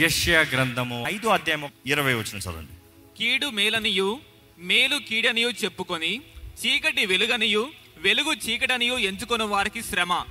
యష్యా 0.00 0.40
గ్రంథము 0.40 1.04
ఐదో 1.08 1.28
అధ్యాయం 1.28 1.72
ఇరవై 1.86 2.14
వచ్చిన 2.14 2.38
చదవండి. 2.38 2.74
కీడు 3.18 3.46
మేలనియు 3.46 4.20
మేలు 4.58 4.96
కీడనియు 4.96 5.48
చెప్పుకొని 5.48 6.20
చీకటి 6.60 7.06
వెలుగనియు 7.06 7.72
వెలుగు 7.98 8.32
చీకటనియు 8.32 8.94
ఎంచుకొని 8.94 9.44
వారికి 9.44 9.82
శ్రమ. 9.82 10.24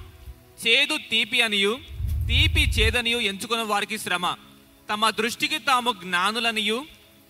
చేదు 0.64 0.98
తీపి 0.98 1.42
అనియు 1.42 1.80
తీపి 2.28 2.62
చేదనియు 2.62 3.18
ఎంచుకొని 3.18 3.64
వారికి 3.64 4.00
శ్రమ. 4.00 4.36
తమ 4.90 5.10
దృష్టికి 5.10 5.60
తాము 5.60 5.92
జ్ఞానులనియు 5.92 6.86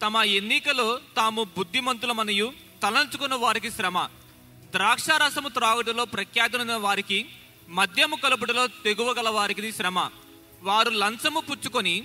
తమ 0.05 0.17
ఎన్నికలో 0.17 0.99
తాము 1.17 1.43
బుద్ధిమంతులమనియు 1.57 2.53
తలంచుకున్న 2.83 3.35
వారికి 3.35 3.71
శ్రమ. 3.71 4.09
ద్రాక్షారసము 4.71 5.49
త్రాగుటలో 5.49 6.05
ప్రఖ్యాతులైన 6.05 6.73
వారికి 6.73 7.25
మద్యము 7.69 8.15
కలుపుటలో 8.15 8.67
తెగువగల 8.67 9.29
వారికి 9.29 9.71
శ్రమ. 9.71 10.09
వారు 10.61 10.89
లంచము 10.89 11.39
పుచ్చుకొని 11.39 12.03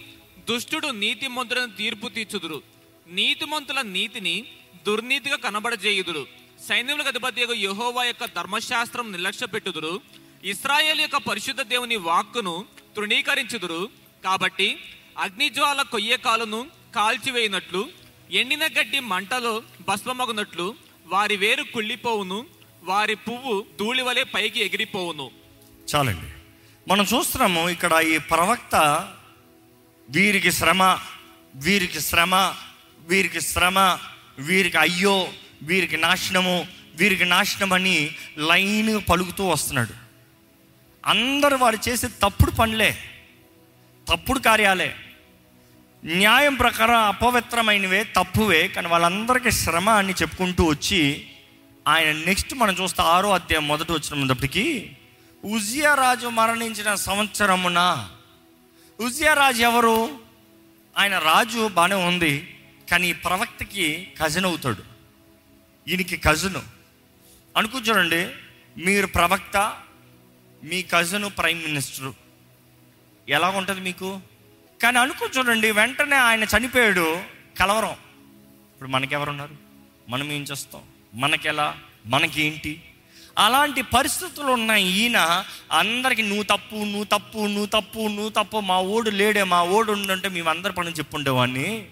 దుష్టుడు 0.51 0.87
నీతిమంతులను 0.87 1.77
తీర్పు 1.77 2.09
తీర్చుదురు. 2.09 2.63
నీతిమంతుల 3.09 3.81
నీతిని 3.81 4.45
దుర్నీతిగా 4.87 5.37
కనబడజేయుదురు. 5.37 6.27
సైన్యములకు 6.69 7.09
అధిపతి 7.09 7.41
యహోవా 7.41 8.05
యొక్క 8.05 8.25
ధర్మశాస్త్రం 8.25 9.11
నిర్లక్ష్య 9.13 9.47
పెట్టుదురు 9.47 10.01
ఇస్రాయేల్ 10.45 11.01
యొక్క 11.01 11.17
పరిశుద్ధ 11.17 11.63
దేవుని 11.63 11.97
వాక్కును 11.97 12.65
తృణీకరించుదురు. 12.97 13.89
కాబట్టి 14.25 14.79
అగ్నిజ్వాల 15.19 15.83
కొయ్య 15.83 16.17
కాలును 16.17 16.71
కాల్చివేయినట్లు 16.95 17.89
ఎండిన 18.31 18.65
గడ్డి 18.65 19.01
మంటలో 19.01 19.63
భస్మమగునట్లు 19.89 20.75
వారి 21.07 21.37
వేరు 21.37 21.63
కుళ్ళిపోవును 21.63 22.47
వారి 22.83 23.15
పువ్వు 23.15 23.67
ధూళి 23.79 24.03
వలె 24.03 24.23
పైకి 24.23 24.61
ఎగిరిపోవును. 24.61 25.31
చాలండి. 25.95 26.36
మనం 26.89 27.05
చూస్తున్నాము 27.05 27.69
ఇక్కడ 27.69 27.93
ఈ 27.93 28.19
ప్రవక్త 28.19 29.07
వీరికి 30.11 30.51
శ్రమ 30.51 30.99
వీరికి 31.55 32.01
శ్రమ 32.01 32.55
వీరికి 33.09 33.41
శ్రమ 33.41 33.99
వీరికి 34.39 34.79
అయ్యో 34.79 35.29
వీరికి 35.63 35.97
నాశనము 35.97 36.67
వీరికి 36.97 37.25
నాశనం 37.25 37.73
అని 37.73 38.11
లైన్ 38.39 39.01
పలుకుతూ 39.11 39.49
వస్తున్నాడు. 39.49 39.95
అందరూ 41.05 41.57
వాడు 41.57 41.89
చేసే 41.89 42.09
తప్పుడు 42.09 42.51
పనులే 42.51 42.99
తప్పుడు 44.09 44.39
కార్యాలే. 44.39 44.97
న్యాయం 46.05 46.55
ప్రకారం 46.55 46.95
అపవిత్రమైనవే 46.95 48.05
తప్పువే 48.05 48.69
కానీ 48.69 48.89
వాళ్ళందరికీ 48.89 49.51
శ్రమ 49.51 49.91
అని 49.91 50.13
చెప్పుకుంటూ 50.13 50.65
వచ్చి 50.65 51.27
ఆయన 51.89 52.13
నెక్స్ట్ 52.13 52.55
మనం 52.55 52.75
చూస్తే 52.75 53.03
ఆరో 53.03 53.31
అధ్యాయం 53.31 53.69
మొదట 53.69 53.93
వచ్చినప్పటికీ 53.93 54.91
ఉజియా 55.47 55.95
రాజు 55.95 56.27
మరణించిన 56.27 56.95
సంవత్సరమున 56.95 58.11
ఉజియా 59.01 59.35
రాజు 59.35 59.63
ఎవరు? 59.63 60.21
ఆయన 60.99 61.19
రాజు 61.19 61.69
బాగానే 61.69 61.95
ఉంది 61.95 62.57
కానీ 62.91 63.09
ఈ 63.09 63.13
ప్రవక్తకి 63.13 64.09
కజిన్ 64.21 64.45
అవుతాడు. 64.45 64.83
ఈయనకి 65.89 66.17
కజిన్ 66.17 66.55
అనుకో 67.57 67.79
చూడండి 67.79 68.29
మీరు 68.77 69.07
ప్రవక్త 69.07 69.77
మీ 70.65 70.83
కజను 70.83 71.29
ప్రైమ్ 71.29 71.63
మినిస్టరు 71.63 72.15
ఎలా 73.29 73.49
ఉంటుంది 73.49 73.81
మీకు? 73.81 74.21
కానీ 74.83 74.99
అనుకో 74.99 75.29
చూడండి 75.39 75.71
వెంటనే 75.71 76.17
ఆయన 76.17 76.45
చనిపోయాడు 76.45 77.23
కలవరం. 77.59 77.93
ఇప్పుడు 78.73 78.89
మనకెవరున్నారు? 78.89 79.57
మనం 80.09 80.33
ఏం 80.33 80.43
చేస్తాం? 80.43 80.83
మనకెలా? 81.15 81.79
మనకేంటి? 82.07 82.83
అలాంటి 83.39 83.83
పరిస్థితులు 83.83 84.47
ఉన్న 84.47 84.71
ఈయన 84.71 85.45
అందరికి 85.73 86.23
నువ్వు 86.23 86.43
తప్పు 86.43 86.75
నువ్వు 86.75 87.05
తప్పు 87.05 87.39
నువ్వు 87.39 87.67
తప్పు 87.67 87.99
నువ్వు 87.99 88.29
తప్పు 88.29 88.61
మా 88.61 88.81
ఓడు 88.81 89.11
లేడే 89.11 89.43
మా 89.43 89.63
ఓడు 89.63 89.93
ఉండంటే 89.93 90.29
మేము 90.29 90.51
అందరి 90.51 90.73
పని 90.73 90.91
చెప్పుండేవాడిని. 90.91 91.89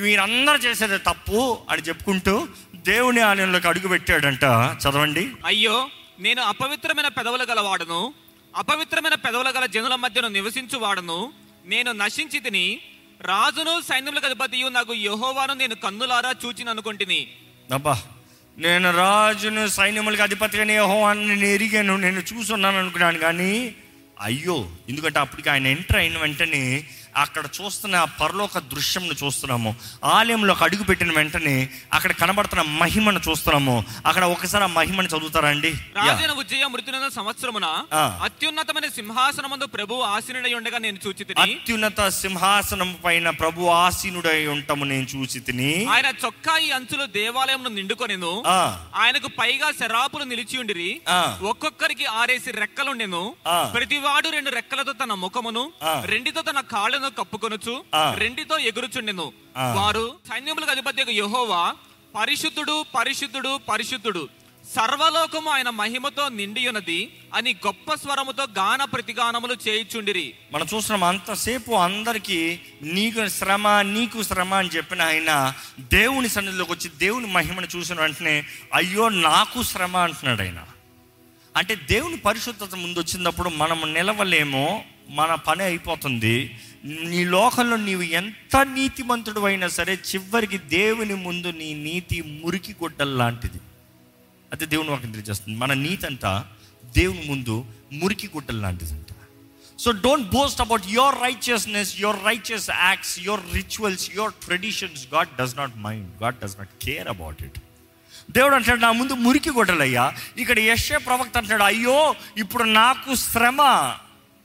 వీరందరూ 0.00 0.56
చేసేది 0.56 0.98
తప్పు 0.98 1.58
అని 1.70 1.82
చెప్పుకుంటూ 1.82 2.48
దేవుని 2.74 3.20
ఆలయంలోకి 3.20 3.68
అడుగు 3.68 3.88
పెట్టాడంట. 3.88 4.44
చదవండి. 4.82 5.30
అయ్యో 5.44 5.90
నేను 6.18 6.42
అపవిత్రమైన 6.42 7.08
పెదవులు 7.08 7.42
గల 7.42 7.60
వాడను. 7.60 8.14
అపవిత్రమైన 8.56 9.14
పెదవుల 9.14 9.50
గల 9.50 9.66
జనుల 9.66 9.94
మధ్యను 9.94 10.28
నివసించు 10.28 10.78
వాడను 10.78 11.32
నేను 11.66 11.92
నశించి 11.92 12.40
తిని 12.40 12.80
రాజును 13.20 13.80
సైన్యములకు 13.80 14.26
అధిపతియు 14.26 14.68
నాకు 14.68 14.94
యెహోవాను 14.94 15.54
నేను 15.54 15.74
కన్నులారా 15.74 16.34
చూచిని 16.44 16.70
అనుకుంటుని 16.70 17.28
అబ్బా 17.72 18.02
నేను 18.58 18.90
రాజును 18.90 19.68
సైన్యములకు 19.68 20.22
హో 20.80 20.98
అని 21.04 21.28
నేను 21.28 21.44
ఎరిగాను 21.44 21.96
నేను 21.96 22.20
చూసున్నాను 22.20 22.78
అనుకున్నాను 22.78 23.18
కానీ 23.18 23.74
అయ్యో 24.20 24.68
ఎందుకంటే 24.88 25.18
అప్పటికి 25.18 25.50
ఆయన 25.50 25.66
ఎంటర్ 25.66 25.96
అయిన 25.96 26.18
వెంటనే 26.18 26.84
అక్కడ 27.16 27.44
చూస్తున్న 27.56 27.96
ఆ 27.96 28.06
పరలోక 28.20 28.58
దృశ్యంను 28.70 29.14
చూస్తున్నాము 29.14 29.70
ఆలయంలోకి 30.12 30.64
అడుగు 30.64 30.84
పెట్టిన 30.84 31.12
వెంటనే 31.12 31.56
అక్కడ 31.92 32.12
కనబడుతున్న 32.14 32.62
మహిమను 32.80 33.20
చూస్తున్నాము 33.20 33.76
అక్కడ 34.06 34.24
ఒకసారి 34.34 34.64
ఆ 34.64 34.70
మహిమను 34.74 35.08
చదువుతారా 35.08 35.48
అండి. 35.48 35.70
రాజైన 35.98 36.32
ఉజ్జయ 36.34 36.64
మృతున 36.66 37.08
సంవత్సరమున. 37.16 37.66
అత్యున్నతమైన 38.26 38.88
సింహాసనమందు 38.90 39.66
ప్రభు 39.74 40.00
ఆసీనుడై 40.08 40.54
ఉండగా 40.54 40.78
నేను 40.78 40.98
చూచి 40.98 41.22
అత్యున్నత 41.44 42.00
సింహాసనం 42.18 42.90
పైన 43.04 43.30
ప్రభు 43.36 43.68
ఆసీనుడై 43.76 44.46
ఉంటాము 44.46 44.84
నేను 44.84 45.06
చూసి 45.14 45.40
తిని 45.40 45.70
ఆయన 45.88 46.08
చొక్కా 46.24 46.56
ఈ 46.58 46.70
అంచులు 46.70 47.06
దేవాలయంను 47.14 47.70
నిండుకొనెను 47.70 48.32
ఆ, 48.48 48.58
ఆయనకు 48.94 49.28
పైగా 49.38 49.68
శరాపులు 49.72 50.24
నిలిచి 50.24 50.56
ఉండిరి. 50.58 50.90
ఒక్కొక్కరికి 51.50 52.04
ఆరేసి 52.14 52.50
రెక్కలుండెను. 52.54 53.22
ప్రతివాడు 53.74 54.28
రెండు 54.30 54.50
రెక్కలతో 54.50 54.92
తన 54.94 55.14
ముఖమును. 55.22 55.64
రెండితో 56.04 56.42
తన 56.42 56.60
కాళ్ళను 56.72 57.03
కప్పుకొనుచు 57.08 57.84
ఆ. 57.94 58.14
రెండితో 58.14 58.58
ఎగురుచుండెను. 58.58 59.32
వారు 59.74 60.18
సైన్యములకు 60.28 60.70
అధిపతి 60.70 61.12
యెహోవా 61.12 61.74
పరిశుద్ధుడు 62.14 62.86
పరిశుద్ధుడు 62.94 63.60
పరిశుద్ధుడు 63.68 64.28
సర్వలోకము 64.64 65.50
ఆయన 65.50 65.70
మహిమతో 65.70 66.28
నిండి 66.28 66.68
ఉన్నది 66.68 67.12
అని 67.34 67.54
గొప్ప 67.66 67.94
స్వరముతో 67.94 68.42
గాన 68.58 68.84
ప్రతిగానములు 68.84 69.56
చేయుచుండిరి 69.68 70.34
మనం 70.52 70.66
చూస్తున్నాం 70.74 71.04
అంతసేపు 71.04 71.72
అందరికీ 71.72 72.58
నీకు 72.82 73.28
శ్రమ 73.28 73.68
నీకు 73.82 74.22
శ్రమ 74.22 74.54
అని 74.54 74.68
చెప్పిన 74.68 75.02
ఆయన 75.02 75.54
దేవుని 75.78 76.28
సన్నిధిలోకి 76.28 76.72
వచ్చి 76.72 76.88
దేవుని 76.98 77.26
మహిమను 77.26 77.66
చూసిన 77.76 78.00
వెంటనే 78.00 78.44
అయ్యో 78.74 79.08
నాకు 79.08 79.62
శ్రమ 79.62 79.96
అంటున్నాడు 79.96 80.42
ఆయన 80.42 80.62
అంటే 81.56 81.74
దేవుని 81.74 82.16
పరిశుద్ధత 82.16 82.74
ముందు 82.74 82.98
వచ్చినప్పుడు 82.98 83.48
మనం 83.48 83.94
నిలవలేమో 83.94 84.82
మన 85.08 85.34
పని 85.34 85.62
అయిపోతుంది. 85.62 86.60
నీ 86.84 87.24
లోకంలో 87.24 87.76
నీవు 87.76 88.02
ఎంత 88.02 88.56
నీతిమంతుడు 88.56 89.40
అయినా 89.40 89.68
సరే 89.68 89.98
చివరికి 90.14 90.58
దేవుని 90.58 91.14
ముందు 91.14 91.46
నీ 91.46 91.74
నీతి 91.74 92.22
మురికి 92.22 92.72
గుడ్డల్లాంటిది 92.72 93.60
అది 94.52 94.66
దేవుని 94.66 94.90
వాక్యం 94.90 95.10
తెలియజేస్తుంది. 95.10 95.58
మన 95.58 95.72
నీతి 95.72 96.06
అంతా 96.06 96.46
దేవుని 96.96 97.28
ముందు 97.28 97.64
మురికి 97.92 98.26
గుడ్డల్లాంటిది 98.26 98.90
అంట 98.90 99.06
so 99.78 99.90
don't 99.90 100.30
boast 100.30 100.60
about 100.60 100.82
your 100.88 101.14
righteousness 101.22 102.00
your 102.00 102.24
righteous 102.24 102.70
acts 102.70 103.20
your 103.20 103.40
rituals 103.52 104.10
your 104.16 104.32
traditions 104.32 105.14
God 105.14 105.28
does 105.40 105.56
not 105.56 105.76
mind 105.76 106.22
God 106.22 106.38
does 106.38 106.58
not 106.58 106.70
care 106.82 107.08
about 107.08 107.42
it 107.42 107.58
దేవుడు 108.30 108.54
అంటాడు 108.54 108.80
నా 108.80 108.92
ముందు 108.92 109.12
మురికి 109.12 109.50
గొడ్డలయ్యా. 109.50 110.14
ఇక్కడ 110.36 110.58
యశ్య 110.58 110.98
ప్రవక్త 110.98 111.36
అంటాడు 111.36 111.62
అయ్యో 111.62 112.14
ఇప్పుడు 112.36 112.64
నాకు 112.64 113.14
శ్రమ. 113.14 113.92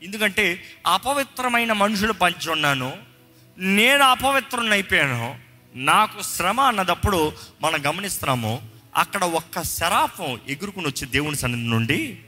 ఎందుకంటే 0.03 0.63
అపవిత్రమైన 0.87 1.73
మనుషులు 1.73 2.13
పంచున్నాను 2.13 2.97
నేను 3.57 4.03
అపవిత్రం 4.03 4.71
అయిపోయాను. 4.71 5.39
నాకు 5.75 6.21
శ్రమ 6.21 6.61
అన్నదప్పుడు 6.61 7.31
మనం 7.61 7.79
గమనిస్తున్నాము 7.87 8.61
అక్కడ 8.95 9.23
ఒక్క 9.23 9.61
శరాఫం 9.61 10.39
ఎగురుకుని 10.47 10.87
వచ్చి 10.87 11.07
దేవుని 11.07 11.35
సన్నిధి 11.35 11.69
నుండి 11.69 12.19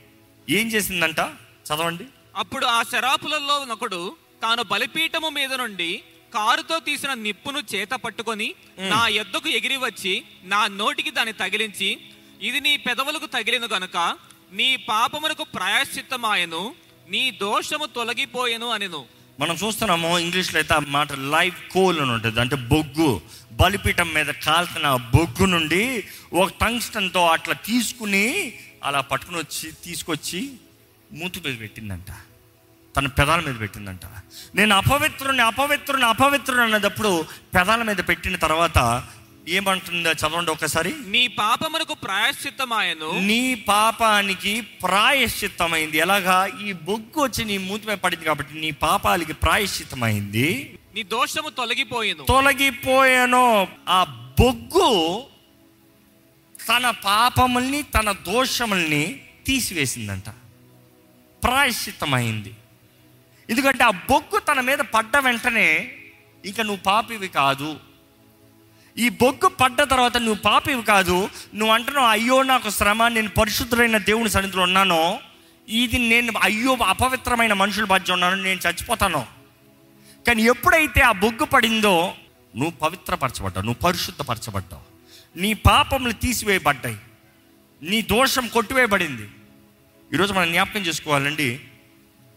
ఏం 0.49 0.67
చేసిందంట? 0.67 1.19
చదవండి. 1.19 2.03
అప్పుడు 2.35 2.65
ఆ 2.65 2.83
శరాపులలో 2.83 3.73
ఒకడు 3.73 4.15
తాను 4.41 4.63
బలిపీఠము 4.63 5.29
మీద 5.29 5.53
నుండి 5.53 6.01
కారుతో 6.33 6.79
తీసిన 6.79 7.13
నిప్పును 7.25 7.59
చేత 7.75 7.93
పట్టుకొని 8.03 8.47
నా 8.93 9.07
ఎద్దకు 9.21 9.49
ఎగిరి 9.49 9.77
వచ్చి 9.77 10.13
నా 10.43 10.67
నోటికి 10.79 11.11
దాన్ని 11.11 11.33
తగిలించి 11.33 11.89
ఇది 12.41 12.59
నీ 12.59 12.77
పెదవులకు 12.77 13.25
తగిలిన 13.25 13.65
గనుక 13.65 13.97
నీ 14.51 14.69
పాపమునకు 14.89 15.43
ప్రాయశ్చిత్తమాయను 15.55 16.61
నీ 17.09 17.31
దోషము 17.41 17.85
తొలగిపోయెను 17.85 18.67
అనెను. 18.67 19.01
మనం 19.39 19.55
చూస్తున్నాము 19.55 20.09
ఇంగ్లీష్లో 20.17 20.57
అయితే 20.59 20.73
ఆ 20.73 20.81
మాట 20.87 21.11
లైవ్ 21.33 21.57
కోల్ 21.73 21.99
అని 22.01 22.11
ఉంటుంది. 22.11 22.39
అంటే 22.39 22.55
బొగ్గు. 22.55 23.09
బలిపీఠం 23.51 24.09
మీద 24.13 24.29
కాల్చిన 24.45 24.85
ఆ 24.85 24.99
బొగ్గు 25.15 25.45
నుండి 25.45 25.83
ఒక 26.33 26.49
టంగ్స్టన్తో 26.61 27.21
అట్లా 27.27 27.55
తీసుకుని 27.69 28.25
అలా 28.83 29.01
పట్టుకుని 29.01 29.37
వచ్చి 29.37 29.71
తీసుకొచ్చి 29.85 30.41
మూతి 31.11 31.39
మీద 31.45 31.59
పెట్టిందంట. 31.59 32.09
తన 32.97 33.07
పెదాల 33.07 33.39
మీద 33.39 33.59
పెట్టిందంట. 33.59 34.01
నేను 34.55 34.75
అపవిత్రుని 34.75 35.41
అపవిత్రుని 35.41 36.05
అపవిత్రుని 36.05 36.61
అన్నదప్పుడు 36.61 37.25
పెదాల 37.55 37.83
మీద 37.83 37.97
పెట్టిన 37.97 38.35
తర్వాత 38.35 39.07
ఏమంటుందో 39.47 40.11
చదవండి 40.11 40.51
ఒకసారి. 40.51 40.95
నీ 41.07 41.27
పాపమునకు 41.27 41.93
ప్రాయశ్చిత్తమాయను. 41.93 43.19
నీ 43.19 43.55
పాపానికి 43.55 44.61
ప్రాయశ్చిత్తమైంది. 44.61 45.97
ఎలాగా? 45.97 46.49
ఈ 46.63 46.71
బొగ్గు 46.71 47.23
వచ్చి 47.23 47.45
నీ 47.45 47.57
మూతి 47.57 47.87
మీద 47.87 47.97
పడింది 47.97 48.25
కాబట్టి 48.25 48.59
నీ 48.59 48.71
పాపాలకి 48.71 49.33
ప్రాయశ్చిత్తమైంది. 49.33 50.79
నీ 50.95 51.03
దోషము 51.03 51.49
తొలగిపోయేను. 51.49 52.23
తొలగిపోయాను. 52.23 53.67
ఆ 53.89 54.03
బొగ్గు 54.39 55.23
తన 56.69 56.89
పాపముల్ని 56.89 57.81
తన 57.81 58.11
దోషముల్ని 58.11 59.21
తీసివేసిందంట. 59.47 60.29
ప్రాయశ్చిత్తమైంది. 61.43 62.53
ఎందుకంటే 63.51 63.83
ఆ 63.83 63.89
బొగ్గు 63.89 64.39
తన 64.39 64.59
మీద 64.59 64.77
పడ్డ 64.77 65.17
వెంటనే 65.17 65.93
ఇక 66.45 66.61
నువ్వు 66.61 66.83
పాపివి 66.83 67.27
కాదు. 67.27 67.79
ఈ 68.97 69.09
బొగ్గు 69.09 69.47
పడ్డ 69.47 69.81
తర్వాత 69.81 70.17
నువ్వు 70.17 70.35
పాపివి 70.35 70.83
కాదు. 70.83 71.29
నువ్వు 71.55 71.75
అంటున్నావు 71.75 72.07
అయ్యో 72.07 72.43
నాకు 72.43 72.69
శ్రమ 72.69 73.07
నేను 73.07 73.29
పరిశుద్ధులైన 73.29 73.97
దేవుని 73.97 74.29
సన్నిధిలో 74.29 74.63
ఉన్నాను. 74.63 75.19
ఇది 75.67 75.97
నేను 75.97 76.33
అయ్యో 76.41 76.77
అపవిత్రమైన 76.85 77.53
మనుషులు 77.53 77.85
మధ్య 77.85 78.13
ఉన్నాను 78.13 78.43
నేను 78.43 78.59
చచ్చిపోతాను. 78.59 79.25
కానీ 80.27 80.43
ఎప్పుడైతే 80.43 81.01
ఆ 81.01 81.11
బొగ్గు 81.11 81.45
పడిందో 81.45 82.13
నువ్వు 82.55 82.71
పవిత్రపరచబడ్డావు 82.71 83.65
నువ్వు 83.65 83.79
పరిశుద్ధపరచబడ్డావు. 83.79 84.81
నీ 85.39 85.53
పాపములు 85.53 86.11
తీసివేయబడ్డాయి. 86.11 86.97
నీ 87.81 88.01
దోషం 88.01 88.47
కొట్టివేయబడింది. 88.47 89.29
ఈరోజు 90.13 90.33
మనం 90.33 90.51
జ్ఞాపకం 90.51 90.79
చేసుకోవాలండి 90.79 91.59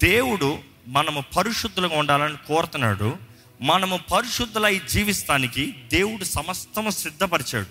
దేవుడు 0.03 0.74
మనము 0.87 1.25
పరిశుద్ధులుగా 1.37 1.99
ఉండాలని 1.99 2.37
కోరుతున్నాడు. 2.37 3.17
మనము 3.63 4.01
పరిశుద్ధులై 4.13 4.81
జీవిస్తానికి 4.89 5.75
దేవుడు 5.93 6.25
సమస్తము 6.25 6.91
సిద్ధపరిచాడు. 6.91 7.67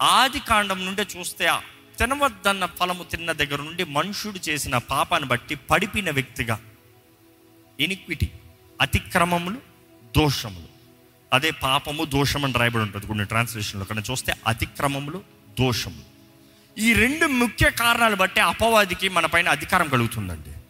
ఆది 0.00 0.40
కాండం 0.40 0.86
నుండి 0.86 1.18
చూస్తే 1.18 1.50
తినవద్దన్న 1.98 2.66
ఫలము 2.66 3.04
తిన్న 3.04 3.32
దగ్గర 3.32 3.62
నుండి 3.62 3.84
మనుషుడు 3.84 4.50
చేసిన 4.50 4.78
పాపాన్ని 4.78 5.28
బట్టి 5.28 5.54
పడిపిన 5.54 6.10
వ్యక్తిగా. 6.10 6.60
ఇనిక్విటీ 7.80 8.28
అతిక్రమములు 8.80 9.56
దోషములు. 10.16 10.72
అదే 11.32 11.50
పాపము 11.50 12.04
దోషం 12.04 12.44
అని 12.44 12.54
రాయబడి 12.54 12.82
ఉంటుంది 12.82 13.06
కొన్ని 13.06 13.24
ట్రాన్స్లేషన్లో 13.24 13.84
కానీ 13.84 14.02
చూస్తే 14.10 14.34
అతిక్రమములు 14.46 15.22
దోషములు. 15.60 16.12
ఈ 16.80 16.92
రెండు 16.92 17.26
ముఖ్య 17.26 17.70
కారణాలు 17.70 18.16
బట్టి 18.16 18.40
అపవాదికి 18.40 19.08
మన 19.08 19.26
పైన 19.26 19.48
అధికారం 19.48 19.88
కలుగుతుందండి. 19.88 20.61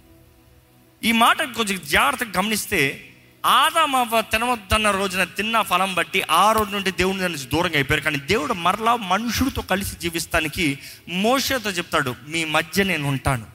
ఈ 1.05 1.13
మాట 1.13 1.43
కొంచెం 1.43 1.81
జాగ్రత్తగా 1.85 2.31
గమనిస్తే 2.39 3.09
ఆదామవ్వ 3.47 4.21
తినవద్దన్న 4.21 4.91
రోజున 4.91 5.25
తిన్న 5.25 5.63
ఫలం 5.63 5.95
బట్టి 5.95 6.23
ఆ 6.31 6.53
రోజు 6.53 6.71
నుండి 6.71 6.91
దేవుని 6.91 7.19
నుంచి 7.19 7.47
దూరంగా 7.47 7.75
అయిపోయారు. 7.75 8.05
కానీ 8.05 8.19
దేవుడు 8.19 8.53
మరలా 8.53 8.97
మనుషుడితో 8.97 9.63
కలిసి 9.63 9.97
జీవిస్తానికి 9.97 10.79
మోషతో 11.09 11.71
చెప్తాడు 11.71 12.15
మీ 12.29 12.45
మధ్య 12.45 12.85
నేను 12.85 13.09
ఉంటాను. 13.09 13.47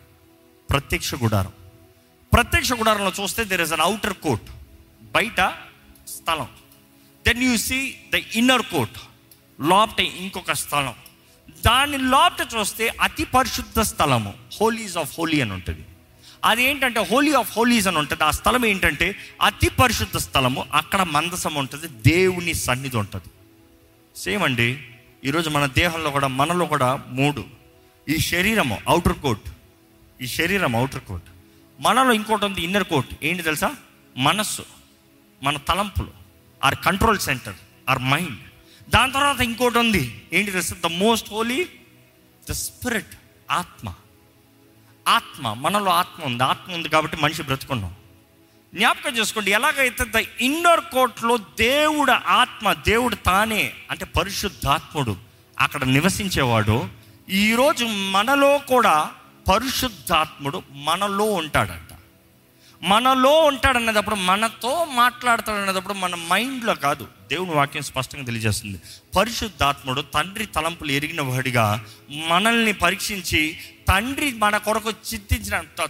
ప్రత్యక్ష 0.70 1.16
గుడారం. 1.16 1.52
ప్రత్యక్ష 2.34 2.74
గుడారంలో 2.74 3.24
చూస్తే 3.24 3.44
there 3.44 3.62
is 3.62 3.74
an 3.74 3.82
outer 3.82 4.14
court 4.14 4.46
బయట 5.02 5.42
స్థలం. 6.08 6.48
Then 7.28 7.44
you 7.44 7.58
see 7.58 7.96
the 8.14 8.16
inner 8.16 8.62
court 8.62 9.00
లోపట 9.62 10.00
ఇంకొక 10.00 10.52
స్థలం. 10.52 10.96
దాని 11.66 11.98
లోపట 11.98 12.48
చూస్తే 12.60 12.88
అతి 13.02 13.26
పరిశుద్ధ 13.26 13.80
స్థలము 13.80 14.34
హోలీస్ 14.62 14.98
ఆఫ్ 14.98 15.16
హోలీ 15.18 15.42
అని 15.42 15.54
ఉంటుంది. 15.54 15.86
అది 16.46 16.64
ఏంటంటే 16.64 17.00
హోలీ 17.00 17.34
ఆఫ్ 17.34 17.58
హోలీస్ 17.58 17.88
అని 17.88 17.98
ఉంటుంది. 17.98 18.24
ఆ 18.24 18.32
స్థలం 18.32 18.66
ఏంటంటే 18.66 19.16
అతి 19.42 19.70
పరిశుద్ధ 19.70 20.18
స్థలము. 20.18 20.66
అక్కడ 20.74 21.02
మందసం 21.02 21.56
ఉంటుంది. 21.56 21.88
దేవుని 21.88 22.54
సన్నిధి 22.54 22.98
ఉంటుంది. 22.98 23.30
సేమ్ 24.20 24.44
అండి. 24.44 24.88
ఈరోజు 25.26 25.50
మన 25.50 25.66
దేహంలో 25.66 26.12
కూడా 26.12 26.28
మనలో 26.28 26.66
కూడా 26.66 27.04
మూడు. 27.08 27.46
ఈ 28.10 28.18
శరీరము 28.18 28.78
అవుటర్ 28.88 29.20
కోట్ 29.20 29.42
ఈ 30.22 30.28
శరీరం 30.28 30.76
అవుటర్ 30.76 31.00
కోట్ 31.00 31.24
మనలో 31.80 32.12
ఇంకోటి 32.12 32.46
ఉంది 32.46 32.62
ఇన్నర్ 32.62 32.84
కోట్ 32.84 33.08
ఏంటి 33.24 33.44
తెలుసా? 33.44 33.76
మనస్సు. 34.18 34.62
మన 35.44 35.58
తలంపులు. 35.58 36.12
Our 36.64 36.76
control 36.76 37.20
centre 37.20 37.56
our 37.90 38.00
mind 38.00 38.40
దాని 38.90 39.12
తర్వాత 39.12 39.42
ఇంకోటి 39.42 39.78
ఉంది. 39.78 40.22
ఏంటి 40.34 40.52
తెలుసా? 40.52 40.76
The 40.84 40.86
most 40.86 41.30
holy 41.32 41.68
the 42.50 42.52
spirit 42.52 43.16
ఆత్మ. 43.52 43.94
ఆత్మ 45.08 45.54
మనలో 45.54 45.92
ఆత్మ 45.92 46.24
ఉంది. 46.24 46.44
ఆత్మ 46.44 46.74
ఉంది 46.74 46.90
కాబట్టి 46.90 47.18
మనిషి 47.18 47.44
బ్రతుకున్నాం. 47.44 47.96
జ్ఞాపకం 48.76 49.18
చేసుకోండి 49.18 49.52
ఎలాగైతే 49.52 50.06
ద 50.06 50.16
ఇన్నర్ 50.42 50.80
కోర్ట్లో 50.80 51.38
దేవుడు 51.38 52.12
ఆత్మ 52.12 52.74
దేవుడు 52.74 53.16
తానే 53.16 53.74
అంటే 53.92 54.06
పరిశుద్ధాత్ముడు 54.06 55.16
అక్కడ 55.60 55.84
నివసించేవాడు 55.84 56.90
ఈరోజు 57.30 57.86
మనలో 57.86 58.58
కూడా 58.58 59.12
పరిశుద్ధాత్ముడు 59.54 60.64
మనలో 60.72 61.26
ఉంటాడంట. 61.26 61.98
మనలో 62.84 63.44
ఉంటాడన్నదప్పుడు 63.44 64.16
మనతో 64.16 64.86
మాట్లాడతాడన్నదప్పుడు 64.86 65.94
మన 65.94 66.16
మైండ్లో 66.16 66.76
కాదు 66.76 67.08
దేవుని 67.30 67.52
వాక్యం 67.52 67.84
స్పష్టంగా 67.84 68.26
తెలియజేస్తుంది. 68.26 68.82
పరిశుద్ధాత్ముడు 69.18 70.02
తండ్రి 70.02 70.46
తలంపులు 70.46 70.92
ఎరిగిన 70.92 71.22
వాడిగా 71.22 71.86
మనల్ని 72.28 72.74
పరీక్షించి 72.74 73.58
తండ్రి 73.90 74.34
మన 74.34 74.58
కొరకు 74.58 74.90
చిత్తించిన 74.90 75.62
త- 75.62 75.90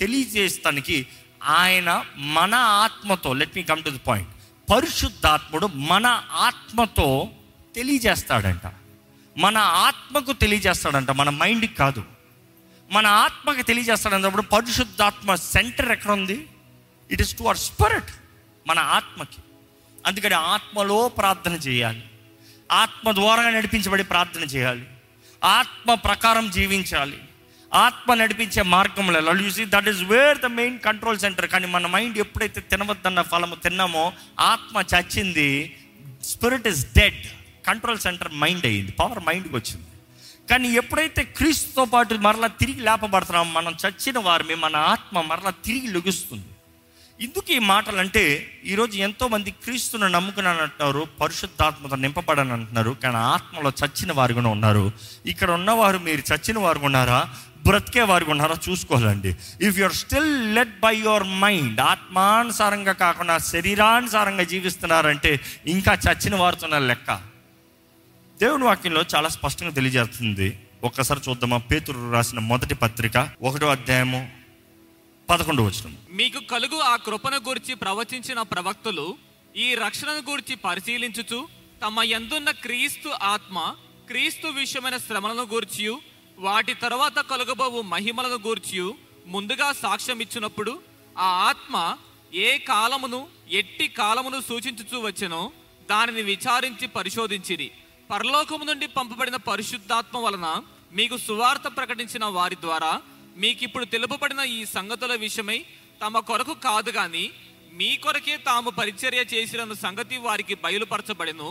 తెలియజేస్తానికి 0.00 1.06
ఆయన 1.42 2.04
మన 2.16 2.54
ఆత్మతో 2.54 3.32
let 3.32 3.56
me 3.56 3.62
come 3.62 3.82
to 3.82 3.90
the 3.90 3.98
point 3.98 4.30
పరిశుద్ధాత్ముడు 4.70 5.66
మన 5.66 6.22
ఆత్మతో 6.32 7.28
తెలియజేస్తాడంట. 7.74 8.72
మన 9.38 9.58
ఆత్మకు 9.58 10.32
తెలియజేస్తాడంట 10.32 11.10
మన 11.10 11.30
మైండ్కి 11.30 11.74
కాదు. 11.74 12.04
మన 12.92 13.06
ఆత్మకి 13.06 13.62
తెలియజేస్తాడన్నప్పుడు 13.62 14.42
పరిశుద్ధాత్మ 14.42 15.34
సెంటర్ 15.34 15.92
ఎక్కడ 15.92 16.10
ఉంది 16.10 16.48
it 17.10 17.22
is 17.22 17.38
to 17.38 17.42
our 17.42 17.56
spirit 17.56 18.10
మన 18.66 18.78
ఆత్మకి. 18.78 19.42
అందుకని 20.06 20.34
ఆత్మలో 20.34 21.08
ప్రార్థన 21.08 21.52
చేయాలి. 21.52 22.04
ఆత్మ 22.72 23.12
ద్వారా 23.12 23.50
నడిపించబడి 23.50 24.04
ప్రార్థన 24.04 24.40
చేయాలి. 24.40 24.86
ఆత్మ 25.44 25.94
ప్రకారం 25.94 26.50
జీవించాలి. 26.50 27.18
ఆత్మ 27.74 28.14
నడిపించే 28.14 28.62
మార్గంలో 28.62 29.32
చూసి 29.32 29.64
that 29.64 29.88
is 29.88 30.02
where 30.02 30.38
the 30.38 30.46
main 30.46 30.78
control 30.78 31.18
centre 31.18 31.46
కానీ 31.46 31.66
మన 31.66 31.86
మైండ్ 31.86 32.18
ఎప్పుడైతే 32.18 32.60
తినవద్దన్న 32.60 33.22
ఫలము 33.22 33.54
తిన్నామో 33.54 34.12
ఆత్మ 34.40 34.82
చచ్చింది 34.94 35.76
spirit 36.24 36.68
is 36.68 36.86
dead 36.98 37.26
control 37.66 37.98
centre 37.98 38.32
mind 38.32 38.66
అయ్యింది 38.66 38.92
పవర్ 38.92 39.24
మైండ్కి 39.24 39.54
వచ్చింది. 39.56 39.86
కానీ 40.50 40.68
ఎప్పుడైతే 40.68 41.22
క్రీస్తుతో 41.22 41.84
పాటు 41.84 42.14
మరలా 42.14 42.46
తిరిగి 42.46 42.80
లేపబడుతున్నామో 42.80 43.50
మనం 43.52 43.76
చచ్చిన 43.86 44.18
వారిని 44.18 44.54
మన 44.54 44.76
ఆత్మ 44.76 45.20
మరలా 45.20 45.50
తిరిగి 45.50 45.86
లెగుస్తుంది. 45.86 46.44
ఇందుకు 47.20 47.52
ఈ 47.52 47.58
మాటలు 47.58 47.96
అంటే 47.96 48.46
ఈరోజు 48.64 48.96
ఎంతోమంది 48.96 49.50
క్రీస్తును 49.50 50.08
నమ్ముకున్నాను 50.08 50.62
అంటున్నారు 50.62 51.06
పరిశుద్ధాత్మతో 51.20 51.96
నింపబడని 51.96 52.52
అంటున్నారు 52.52 52.96
కానీ 53.02 53.16
ఆత్మలో 53.16 53.72
చచ్చిన 53.84 54.12
వారు 54.12 54.34
కూడా 54.34 54.48
ఉన్నారు. 54.48 54.92
ఇక్కడ 55.26 55.50
ఉన్నవారు 55.50 55.98
మీరు 55.98 56.34
చచ్చిన 56.34 56.58
వారు 56.58 56.78
ఉన్నారా? 56.78 57.30
బ్రతికే 57.66 58.02
వారు 58.02 58.30
ఉన్నారా? 58.30 58.56
చూసుకోవాలండి. 58.68 59.36
If 59.60 59.78
you're 59.78 59.92
still 59.92 60.54
led 60.54 60.80
by 60.80 60.96
your 60.96 61.24
mind 61.24 61.80
ఆత్మానుసారంగా 61.80 62.92
కాకుండా 62.92 63.38
శరీరానుసారంగా 63.38 64.42
జీవిస్తున్నారంటే 64.42 65.40
ఇంకా 65.66 65.94
చచ్చిన 65.94 66.36
వారితో 66.36 66.78
లెక్క. 66.78 67.14
దేవుని 68.40 68.64
వాక్యంలో 68.64 69.04
చాలా 69.14 69.28
స్పష్టంగా 69.28 69.70
తెలియజేస్తుంది. 69.70 70.58
ఒక్కసారి 70.84 71.20
చూద్దామా? 71.28 71.58
పేతురు 71.58 72.12
రాసిన 72.12 72.38
మొదటి 72.38 72.74
పత్రిక 72.74 73.28
ఒకటో 73.42 73.68
అధ్యాయము 73.68 74.39
పదకొండు 75.30 75.62
వచ్చిన 75.62 75.88
మీకు 76.18 76.40
కలుగు 76.52 76.78
ఆ 76.82 76.94
కృపను 77.04 77.38
గురించి 77.48 77.72
ప్రవచించిన 77.82 78.40
ప్రవక్తలు 78.52 79.06
ఈ 79.56 79.66
రక్షణను 79.76 80.22
గురించి 80.28 80.54
పరిశీలించుచు 80.64 81.38
తమ 81.82 82.02
ఎందున్న 82.16 82.50
క్రీస్తు 82.62 83.10
ఆత్మ 83.28 83.58
క్రీస్తు 84.08 84.48
విషయమైన 84.56 84.96
శ్రమలను 84.98 85.44
గూర్చియు 85.52 85.94
వాటి 86.38 86.74
తర్వాత 86.82 87.18
కలుగబోవు 87.28 87.80
మహిమలను 87.92 88.38
గూర్చియు 88.38 88.88
ముందుగా 89.26 89.68
సాక్ష్యం 89.80 90.20
ఇచ్చినప్పుడు 90.20 90.72
ఆ 91.16 91.28
ఆత్మ 91.50 91.76
ఏ 92.40 92.50
కాలమును 92.68 93.20
ఎట్టి 93.60 93.86
కాలమును 93.98 94.40
సూచించుచూ 94.48 94.98
వచ్చినో 95.00 95.40
దానిని 95.88 96.22
విచారించి 96.24 96.86
పరిశోధించిది 96.90 97.68
పరలోకము 98.10 98.64
నుండి 98.64 98.86
పంపబడిన 98.96 99.38
పరిశుద్ధాత్మ 99.48 100.18
వలన 100.18 100.46
మీకు 100.92 101.16
సువార్త 101.26 101.66
ప్రకటించిన 101.76 102.24
వారి 102.34 102.56
ద్వారా 102.62 102.92
మీకు 103.36 103.64
ఇప్పుడు 103.64 103.84
తెలుపబడిన 103.84 104.40
ఈ 104.40 104.64
సంగతుల 104.76 105.12
విషయమై 105.14 105.58
తమ 106.02 106.18
కొరకు 106.18 106.54
కాదు 106.54 106.90
కానీ 106.90 107.24
మీ 107.72 107.96
కొరకే 107.96 108.36
తాము 108.48 108.70
పరిచర్య 108.70 109.24
చేసిన 109.32 109.72
సంగతి 109.86 110.16
వారికి 110.16 110.54
బయలుపరచబడిను. 110.54 111.48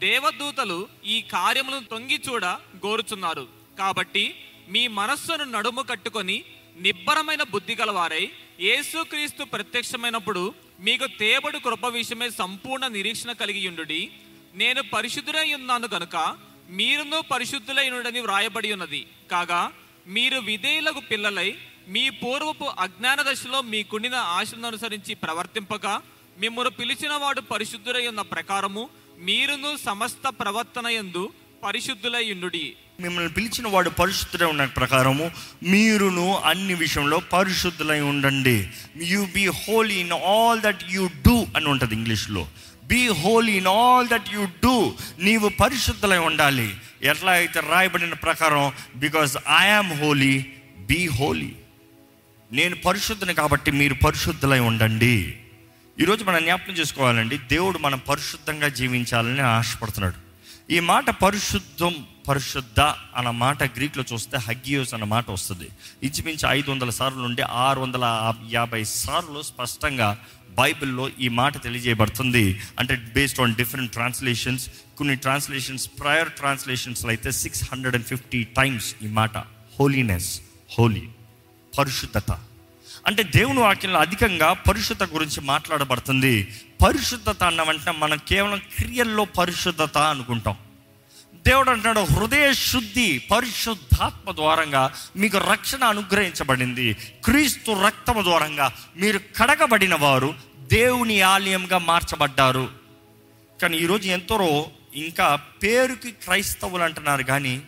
దేవదూతలు 0.00 0.88
ఈ 1.04 1.16
కార్యములను 1.34 1.84
తొంగి 1.84 2.18
చూడ 2.28 2.44
గోరుచున్నారు. 2.84 3.44
కాబట్టి 3.78 4.24
మీ 4.68 4.82
మనస్సును 5.00 5.44
నడుము 5.44 5.82
కట్టుకొని 5.82 6.44
నిబ్బరమైన 6.76 7.42
బుద్ధి 7.42 7.74
గలవారై 7.80 8.24
యేసుక్రీస్తు 8.60 9.42
ప్రత్యక్షమైనప్పుడు 9.44 10.42
మీకు 10.80 11.06
తేబడు 11.20 11.58
కృప 11.58 11.86
విషయమే 11.86 12.30
సంపూర్ణ 12.30 12.86
నిరీక్షణ 12.86 13.32
కలిగి 13.32 13.68
ఉండుడి 13.68 14.10
నేను 14.54 14.82
పరిశుద్ధులై 14.94 15.54
ఉన్నాను 15.54 15.88
గనుక 15.94 16.16
మీరును 16.70 17.20
పరిశుద్ధులై 17.32 17.90
ఉండని 17.90 18.20
వ్రాయబడి 18.20 18.72
ఉన్నది 18.72 19.06
కాగా 19.30 19.60
మీరు 20.08 20.38
విధేయులకు 20.38 21.00
పిల్లలై 21.00 21.54
మీ 21.88 22.10
పూర్వపు 22.10 22.64
అజ్ఞాన 22.64 23.22
దశలో 23.22 23.60
మీకుండిన 23.62 24.14
ఆశలను 24.14 24.66
అనుసరించి 24.66 25.14
ప్రవర్తింపక 25.14 25.86
మిమ్మల్ని 26.38 26.70
పిలిచిన 26.70 27.12
వాడు 27.12 27.40
పరిశుద్ధులై 27.40 28.06
ఉన్న 28.06 28.20
ప్రకారము 28.20 28.88
మీరును 29.18 29.76
సమస్త 29.86 30.28
ప్రవర్తన 30.28 30.86
యందు 30.86 31.32
పరిశుద్ధులై 31.64 32.32
ఉండుడి. 32.32 32.76
మిమ్మల్ని 33.00 33.32
పిలిచిన 33.32 33.68
వాడు 33.68 33.90
పరిశుద్ధులై 33.90 34.46
ఉన్న 34.46 34.64
ప్రకారము 34.64 35.30
మీరును 35.62 36.36
అన్ని 36.36 36.74
విషయంలో 36.74 37.18
పరిశుద్ధులై 37.18 38.00
ఉండండి. 38.00 38.68
You 38.96 39.28
be 39.34 39.46
holy 39.46 39.94
in 39.94 40.12
all 40.12 40.60
that 40.60 40.84
you 40.90 41.10
do 41.26 41.46
అని 41.56 41.68
ఉంటుంది 41.68 41.94
ఇంగ్లీష్లో. 41.94 42.48
Be 42.84 43.08
holy 43.08 43.52
in 43.52 43.66
all 43.66 44.08
that 44.08 44.28
you 44.32 44.44
do 44.44 44.94
నీవు 45.18 45.48
పరిశుద్ధులై 45.48 46.18
ఉండాలి. 46.18 46.74
ఎట్లా 47.02 47.32
అయితే 47.32 47.60
రాయబడిన 47.60 48.14
ప్రకారం 48.14 48.72
because 48.96 49.36
I am 49.58 49.92
holy 50.00 50.46
be 50.78 51.06
holy 51.06 51.52
నేను 52.52 52.76
పరిశుద్ధుని 52.76 53.34
కాబట్టి 53.34 53.70
మీరు 53.70 53.94
పరిశుద్ధులై 53.94 54.58
ఉండండి. 54.60 55.38
ఈరోజు 56.00 56.24
మనం 56.24 56.42
జ్ఞాపకం 56.42 56.72
చేసుకోవాలండి 56.72 57.38
దేవుడు 57.38 57.78
మనం 57.78 57.98
పరిశుద్ధంగా 57.98 58.68
జీవించాలని 58.68 59.40
ఆశపడుతున్నాడు. 59.40 60.18
ఈ 60.72 60.80
మాట 60.80 61.10
పరిశుద్ధం 61.10 62.06
పరిశుద్ధ 62.28 62.80
అన్న 63.16 63.30
మాట 63.30 63.62
గ్రీక్లో 63.62 64.04
చూస్తే 64.12 64.36
హగ్గియోస్ 64.38 64.94
అన్న 64.94 65.04
మాట 65.04 65.30
వస్తుంది. 65.30 65.68
ఇంచుమించు 66.02 66.48
ఐదు 66.48 66.70
వందల 66.70 66.90
సార్లు 66.90 67.22
నుండి 67.22 67.42
ఆరు 67.42 67.80
వందల 67.80 68.34
యాభై 68.50 68.84
సార్లు 68.84 69.42
స్పష్టంగా 69.42 70.18
బైబిల్లో 70.50 71.10
ఈ 71.20 71.28
మాట 71.28 71.62
తెలియజేయబడుతుంది. 71.62 72.60
అంటే 72.78 72.96
బేస్డ్ 72.96 73.40
ఆన్ 73.40 73.54
డిఫరెంట్ 73.54 73.92
ట్రాన్స్లేషన్స్ 73.92 74.68
కొన్ని 75.00 75.16
ట్రాన్స్లేషన్స్ 75.16 75.90
ప్రయర్ 76.00 76.32
ట్రాన్స్లేషన్స్లో 76.32 77.08
అయితే 77.08 77.30
six 77.30 77.64
hundred 77.72 77.96
and 77.96 78.06
fifty 78.06 78.44
times 78.44 78.94
ఈ 79.02 79.06
మాట. 79.06 79.36
హోలీనెస్ 79.80 80.40
హోలీ 80.78 81.08
పరిశుద్ధత. 81.78 82.32
అంటే 83.06 83.22
దేవుని 83.22 83.60
వాక్యంలో 83.60 83.98
అధికంగా 83.98 84.52
పరిశుద్ధత 84.52 85.12
గురించి 85.12 85.40
మాట్లాడబడుతుంది. 85.40 86.60
పరిశుద్ధత 86.86 87.42
అన్న 87.42 87.62
వెంటనే 87.62 87.98
మనం 87.98 88.18
కేవలం 88.28 88.58
క్రియల్లో 88.58 89.24
పరిశుద్ధత 89.24 89.98
అనుకుంటాం. 89.98 90.56
దేవుడు 91.46 91.70
అంటున్నాడు 91.70 92.00
హృదయ 92.00 92.52
శుద్ధి 92.52 93.18
పరిశుద్ధాత్మ 93.18 94.32
ద్వారంగా 94.32 94.92
మీకు 95.16 95.38
రక్షణ 95.38 95.84
అనుగ్రహించబడింది. 95.84 96.94
క్రీస్తు 96.94 97.82
రక్తము 97.86 98.22
ద్వారంగా 98.22 98.72
మీరు 98.96 99.18
కడగబడిన 99.18 99.94
వారు 99.94 100.34
దేవుని 100.58 101.20
ఆలయంగా 101.20 101.78
మార్చబడ్డారు. 101.78 102.70
కానీ 103.62 103.76
ఈరోజు 103.76 104.08
ఎంతరో 104.08 104.70
ఇంకా 104.94 105.36
పేరుకి 105.36 106.10
క్రైస్తవులు 106.10 106.82
అంటున్నారు 106.82 107.22
కానీ 107.22 107.62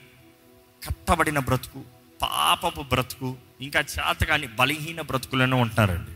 కట్టబడిన 0.86 1.38
బ్రతుకు 1.38 1.84
పాపపు 2.22 2.80
బ్రతుకు 2.80 3.36
ఇంకా 3.60 3.80
చేతగాని 3.80 4.46
బలహీన 4.46 5.00
బ్రతుకులను 5.00 5.56
ఉంటున్నారండి 5.56 6.10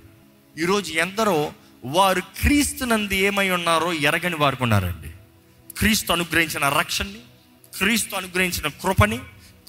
ఈరోజు 0.62 0.92
ఎందరో 0.92 1.52
వారు 1.84 2.20
క్రీస్తునందు 2.20 3.12
ఏమై 3.12 3.50
ఉన్నారో 3.50 3.92
ఎరగని 3.92 4.36
వారు 4.36 4.56
ఉన్నారండి. 4.60 5.10
క్రీస్తు 5.78 6.12
అనుగ్రహించిన 6.12 6.68
రక్షణని 6.68 7.18
క్రీస్తు 7.78 8.16
అనుగ్రహించిన 8.16 8.66
కృపని 8.68 9.18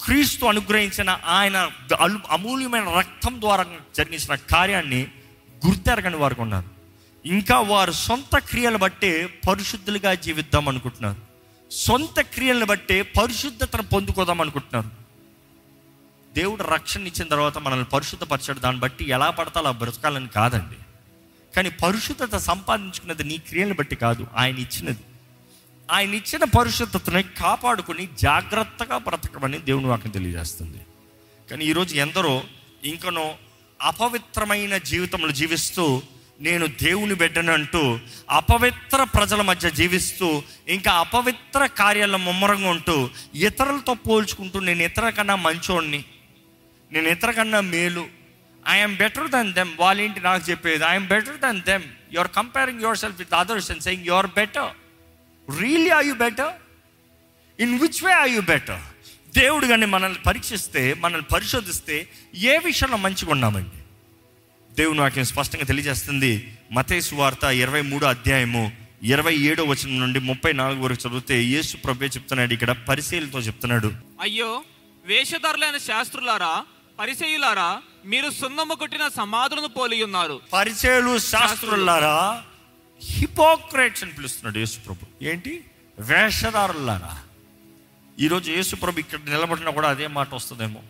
క్రీస్తు 0.06 0.46
అనుగ్రహించిన 0.46 1.20
ఆయన 1.26 1.72
అలు- 2.00 2.28
అమూల్యమైన 2.30 2.90
రక్తం 2.90 3.42
ద్వారా 3.42 3.66
జరిగించిన 3.98 4.36
కార్యాన్ని 4.36 5.08
గుర్తెరగని 5.68 6.16
వారు 6.16 6.36
ఉన్నారు. 6.40 6.70
ఇంకా 7.28 7.60
వారు 7.60 7.92
సొంత 7.92 8.38
క్రియలు 8.38 8.78
బట్టే 8.78 9.42
పరిశుద్ధులుగా 9.50 10.14
జీవిద్దాం 10.14 10.70
అనుకుంటున్నారు. 10.70 11.27
సొంత 11.72 12.22
క్రియలను 12.22 12.66
బట్టే 12.66 13.02
పరిశుద్ధతను 13.02 13.84
పొందుకోదాం 13.84 14.42
అనుకుంటున్నారు. 14.42 14.92
దేవుడు 16.34 16.64
రక్షణ 16.64 17.08
ఇచ్చిన 17.08 17.28
తర్వాత 17.28 17.58
మనల్ని 17.58 17.86
పరిశుద్ధపరచడు. 17.86 18.60
దాన్ని 18.60 18.80
బట్టి 18.82 19.10
ఎలా 19.10 19.30
పడతా 19.30 19.62
అలా 19.62 19.72
బ్రతకాలని 19.72 20.28
కాదండి. 20.28 20.76
కానీ 21.56 21.70
పరిశుద్ధత 21.70 22.38
సంపాదించుకున్నది 22.38 23.24
నీ 23.24 23.38
క్రియలను 23.38 23.74
బట్టి 23.74 23.96
కాదు 23.96 24.28
ఆయన 24.36 24.58
ఇచ్చినది. 24.58 25.00
ఆయన 25.92 26.14
ఇచ్చిన 26.14 26.44
పరిశుద్ధతని 26.44 27.24
కాపాడుకుని 27.24 28.10
జాగ్రత్తగా 28.20 28.98
బ్రతకమని 28.98 29.58
దేవుని 29.58 29.86
వాక్యం 29.86 30.12
తెలియజేస్తుంది. 30.12 30.78
కానీ 31.52 31.66
ఈరోజు 31.66 31.96
ఎందరో 31.96 32.44
ఇంకనో 32.84 33.36
అపవిత్రమైన 33.82 34.78
జీవితంలో 34.78 35.32
జీవిస్తూ 35.32 36.02
నేను 36.40 36.68
దేవుని 36.68 37.14
బిడ్డనంటూ 37.14 38.00
అపవిత్ర 38.30 39.04
ప్రజల 39.04 39.42
మధ్య 39.42 39.70
జీవిస్తూ 39.70 40.44
ఇంకా 40.68 40.92
అపవిత్ర 40.94 41.66
కార్యాల 41.66 42.16
ముమ్మరంగా 42.16 42.70
ఉంటూ 42.70 43.10
ఇతరులతో 43.36 43.94
పోల్చుకుంటూ 44.08 44.60
నేను 44.60 44.84
ఇతర 44.84 45.10
కన్నా 45.10 45.36
మంచోడిని 45.36 46.02
నేను 46.92 47.08
ఇతర 47.10 47.32
కన్నా 47.32 47.62
మేలు. 47.62 48.04
ఐఎమ్ 48.68 48.98
బెటర్ 48.98 49.32
దెన్ 49.32 49.54
దెమ్ 49.54 49.72
వాళ్ళేంటి 49.80 50.20
నాకు 50.20 50.52
చెప్పేది 50.52 50.84
I'm 50.90 51.08
better 51.08 51.38
than 51.38 51.62
them 51.62 51.84
you 52.14 52.20
are 52.20 52.28
comparing 52.28 52.82
yourself 52.98 53.20
with 53.20 53.34
others 53.34 53.72
and 53.72 53.84
saying 53.84 54.06
you 54.08 54.14
are 54.14 54.28
better 54.28 54.72
really 55.50 55.90
are 55.90 56.06
you 56.06 56.16
better 56.16 56.54
in 57.60 57.80
which 57.80 58.04
way 58.04 58.12
are 58.14 58.30
you 58.30 58.42
better 58.42 58.82
దేవుడు 59.34 59.68
కానీ 59.68 59.86
మనల్ని 59.86 60.20
పరీక్షిస్తే 60.20 60.94
మనల్ని 60.94 61.28
పరిశోధిస్తే 61.28 61.98
ఏ 62.34 62.58
విషయంలో 62.58 62.98
మంచిగా 62.98 63.32
ఉన్నామండి? 63.32 63.77
దేవుని 64.78 65.00
వాక్యం 65.02 65.26
స్పష్టంగా 65.26 65.64
తెలియజేస్తుంది? 65.64 66.56
మతేసు 66.72 67.16
వార్త 67.16 67.44
ఇరవై 67.44 67.82
మూడో 67.82 68.08
అధ్యాయము 68.08 68.72
ఇరవై 69.04 69.34
ఏడో 69.36 69.64
వచనం 69.64 70.00
నుండి 70.00 70.20
ముప్పై 70.20 70.54
నాలుగు 70.54 70.82
వరకు 70.82 71.08
చదివితే 71.08 71.44
యేసు 71.44 71.78
ప్రభే 71.78 72.06
చెప్తున్నాడు 72.06 72.54
ఇక్కడ 72.54 72.72
పరిశీలతో 72.72 73.40
చెప్తున్నాడు. 73.40 73.92
అయ్యో 74.22 74.64
వేషధారులైన 75.06 75.78
శాస్త్రులారా 75.78 76.66
పరిచయులారా 77.00 77.82
మీరు 78.06 78.30
సున్నము 78.30 78.74
కొట్టిన 78.74 79.08
సమాధులను 79.08 79.68
పోలి 79.68 80.04
ఉన్నారు. 80.04 80.42
పరిచయలు 80.54 81.20
శాస్త్రులారా 81.20 82.44
హిపోక్రేట్స్ 83.02 84.04
అని 84.04 84.14
పిలుస్తున్నాడు 84.14 84.60
యేసు 84.60 84.80
ప్రభు. 84.80 85.26
ఏంటి? 85.26 85.64
వేషధారులారా. 86.00 87.18
ఈరోజు 88.20 88.52
యేసు 88.52 88.76
ప్రభు 88.76 89.00
ఇక్కడ 89.00 89.20
నిలబడినా 89.30 89.72
కూడా 89.72 89.90
అదే 89.90 90.08
మాట 90.08 90.34
వస్తుందేమో. 90.34 90.82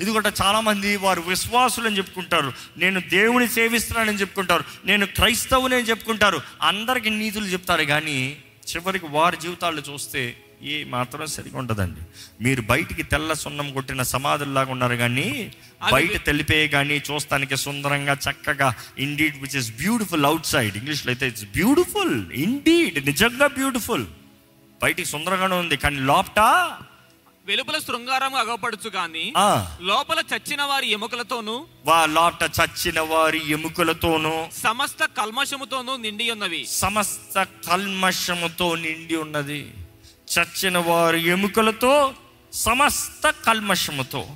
ఎందుకంటే 0.00 0.32
చాలామంది 0.42 0.96
వారు 0.96 1.20
విశ్వాసులు 1.20 1.86
అని 1.86 1.96
చెప్పుకుంటారు. 1.96 2.52
నేను 2.76 3.00
దేవుని 3.00 3.48
సేవిస్తున్నానని 3.48 4.16
చెప్పుకుంటారు. 4.16 4.64
నేను 4.84 5.06
క్రైస్తవుని 5.06 5.74
అని 5.74 5.84
చెప్పుకుంటారు. 5.84 6.40
అందరికి 6.62 7.10
నీతులు 7.10 7.44
చెప్తారు 7.44 7.82
కానీ 7.82 8.36
చివరికి 8.68 9.06
వారి 9.06 9.36
జీవితాలు 9.36 9.82
చూస్తే 9.90 10.36
ఏ 10.62 10.84
మాత్రం 10.84 11.26
సరిగా 11.26 11.58
ఉండదండి. 11.58 12.00
మీరు 12.44 12.60
బయటికి 12.60 13.02
తెల్ల 13.02 13.32
సున్నం 13.32 13.72
కొట్టిన 13.72 14.02
సమాధుల్లాగా 14.02 14.70
ఉన్నారు 14.70 14.94
కానీ 14.94 15.52
బయట 15.92 16.26
తెలిపే 16.26 16.68
కానీ 16.68 17.02
చూస్తానికి 17.10 17.56
సుందరంగా 17.56 18.12
చక్కగా 18.12 18.74
indeed 18.98 19.36
which 19.36 19.56
is 19.56 19.76
beautiful 19.76 20.24
outside 20.46 20.76
ఇంగ్లీష్లో 20.76 21.10
అయితే 21.10 21.28
ఇట్స్ 21.28 21.44
బ్యూటిఫుల్ 21.44 22.32
ఇండీడ్ 22.32 23.06
నిజంగా 23.06 23.46
బ్యూటిఫుల్ 23.46 24.06
బయటికి 24.82 25.08
సుందరంగానే 25.08 25.56
ఉంది 25.56 25.76
కానీ 25.76 25.96
లోపట 25.96 26.40
వెలుపల 27.48 27.78
శృంగారం 27.78 28.34
అగపడుచు 28.34 28.88
గాని 28.88 29.32
లోపల 29.80 30.22
చచ్చిన 30.32 30.62
వారి 30.62 30.90
ఎముకలతోనూ 30.90 31.54
వా 31.84 32.06
లోపట 32.06 32.44
చచ్చిన 32.58 33.00
వారి 33.00 33.52
ఎముకలతోనూ 33.52 34.32
సమస్త 34.62 35.04
కల్మషముతోనూ 35.04 35.96
నిండి 35.96 36.30
ఉన్నవి 36.30 36.66
సమస్త 36.66 37.36
కల్మషముతో 37.68 38.74
నిండి 38.74 39.16
ఉన్నది. 39.16 39.60
చచ్చిన 40.32 40.78
వారి 40.78 41.28
ఎముకలతో 41.28 42.14
సమస్త 42.52 43.30
కల్మషముతో. 43.46 44.26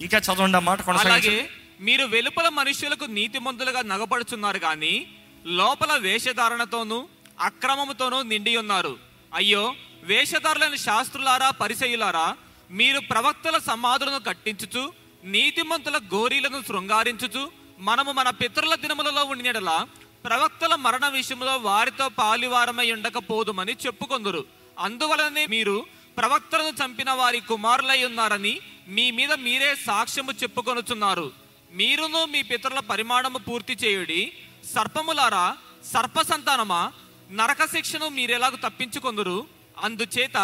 ఇంకా 0.00 0.18
చదవండి 0.18 0.56
ఆ 0.56 0.60
మాట 0.60 0.80
అలాగే 0.90 1.48
మీరు 1.80 2.04
వెలుపల 2.04 2.48
మనుష్యులకు 2.48 3.04
నీతిమంతులుగా 3.04 3.82
నగపడుచున్నారు 3.82 4.58
గాని 4.58 5.06
లోపల 5.46 5.96
వేషధారణతోనూ 5.96 7.08
అక్రమముతోనూ 7.40 8.22
నిండి 8.22 8.56
ఉన్నారు 8.56 8.98
అయ్యో 9.34 9.74
వేషధారులైన 10.02 10.74
శాస్త్రులారా 10.74 11.50
పరిసయులారా 11.50 12.36
మీరు 12.70 13.00
ప్రవక్తల 13.00 13.58
సమాధులను 13.58 14.18
కట్టించుచు 14.18 14.92
నీతిమంతుల 15.24 15.96
గోరీలను 16.14 16.62
శృంగారించుచు 16.68 17.50
మనము 17.78 18.12
మన 18.12 18.30
పితరుల 18.30 18.74
దినములలో 18.74 19.24
ఉండినడలా 19.24 19.88
ప్రవక్తల 20.24 20.74
మరణ 20.74 21.08
విషయంలో 21.08 21.56
వారితో 21.56 22.08
పాలివారమై 22.08 22.92
ఉండకపోదుమని 22.92 23.76
చెప్పుకొందురు. 23.86 24.44
అందువలనే 24.78 25.46
మీరు 25.46 25.86
ప్రవక్తలను 26.18 26.84
చంపిన 26.84 27.10
వారి 27.10 27.40
కుమారులై 27.40 28.04
ఉన్నారని 28.04 28.60
మీ 28.88 29.10
మీద 29.10 29.32
మీరే 29.32 29.74
సాక్ష్యము 29.86 30.32
చెప్పుకొనుచున్నారు. 30.32 31.32
మీరును 31.72 32.24
మీ 32.24 32.42
పితరుల 32.42 32.78
పరిమాణము 32.78 33.38
పూర్తి 33.38 33.74
చేయుడి 33.74 34.32
సర్పములారా 34.74 35.56
సర్ప 35.92 36.20
సంతానమా 36.20 36.92
నరక 37.30 37.64
శిక్షను 37.64 38.08
మీరెలాగ 38.08 38.54
తప్పించుకొందురు? 38.54 39.46
అందుచేత 39.76 40.38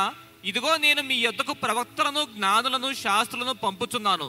ఇదిగో 0.45 0.77
నేను 0.77 1.03
మీ 1.03 1.17
యొద్దకు 1.25 1.53
ప్రవక్తలను 1.65 2.23
జ్ఞానులను 2.35 2.89
శాస్త్రులను 3.05 3.55
పంపుచున్నాను. 3.65 4.27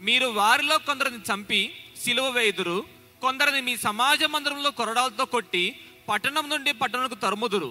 మీరు 0.00 0.26
వారిలో 0.40 0.78
కొందరిని 0.78 1.20
చంపి 1.28 1.60
సిలువ 2.04 2.28
వేయుదురు. 2.30 2.78
కొందరిని 3.22 3.60
మీ 3.60 3.76
సమాజ 3.76 4.20
మందిరంలో 4.34 4.70
కొరడాలతో 4.70 5.24
కొట్టి 5.24 5.64
పట్టణం 6.08 6.48
నుండి 6.48 6.72
పట్టణంకు 6.72 7.14
తరుముదురు. 7.14 7.70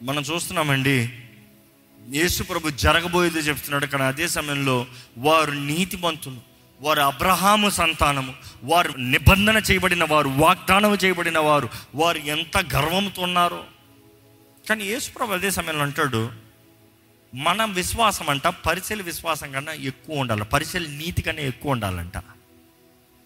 మనం 0.00 0.22
చూస్తున్నామండి 0.22 0.96
యేసు 2.00 2.42
ప్రభు 2.42 2.70
జరగబోయేది 2.84 3.38
చెప్తున్నాడు 3.38 3.86
కానీ 3.86 4.04
అదే 4.04 4.28
సమయంలో 4.28 4.86
వారు 5.26 5.52
నీతిమంతులు 5.68 6.40
వారు 6.80 7.00
అబ్రహాము 7.00 7.68
సంతానము 7.70 8.32
వారు 8.64 8.92
నిబంధన 8.98 9.56
చేయబడిన 9.70 10.04
వారు 10.04 10.28
వాగ్దానం 10.28 10.94
చేయబడిన 10.94 11.38
వారు 11.38 11.68
వారు 11.94 12.18
ఎంత 12.18 12.56
గర్వంతో 12.74 13.22
ఉన్నారో 13.22 13.60
కానీ 14.68 14.84
యేసుప్రభు 14.84 15.32
అదే 15.32 15.50
సమయంలో 15.50 15.82
అంటాడు 15.82 16.32
మన 17.34 17.64
విశ్వాసం 17.64 18.30
అంట 18.30 18.46
పరిశీల 18.46 19.02
విశ్వాసం 19.02 19.52
కన్నా 19.52 19.72
ఎక్కువ 19.72 20.18
ఉండాలి. 20.18 20.44
పరిశీల 20.44 20.86
నీతి 20.86 21.22
కన్నా 21.22 21.42
ఎక్కువ 21.42 21.72
ఉండాలంట. 21.72 22.16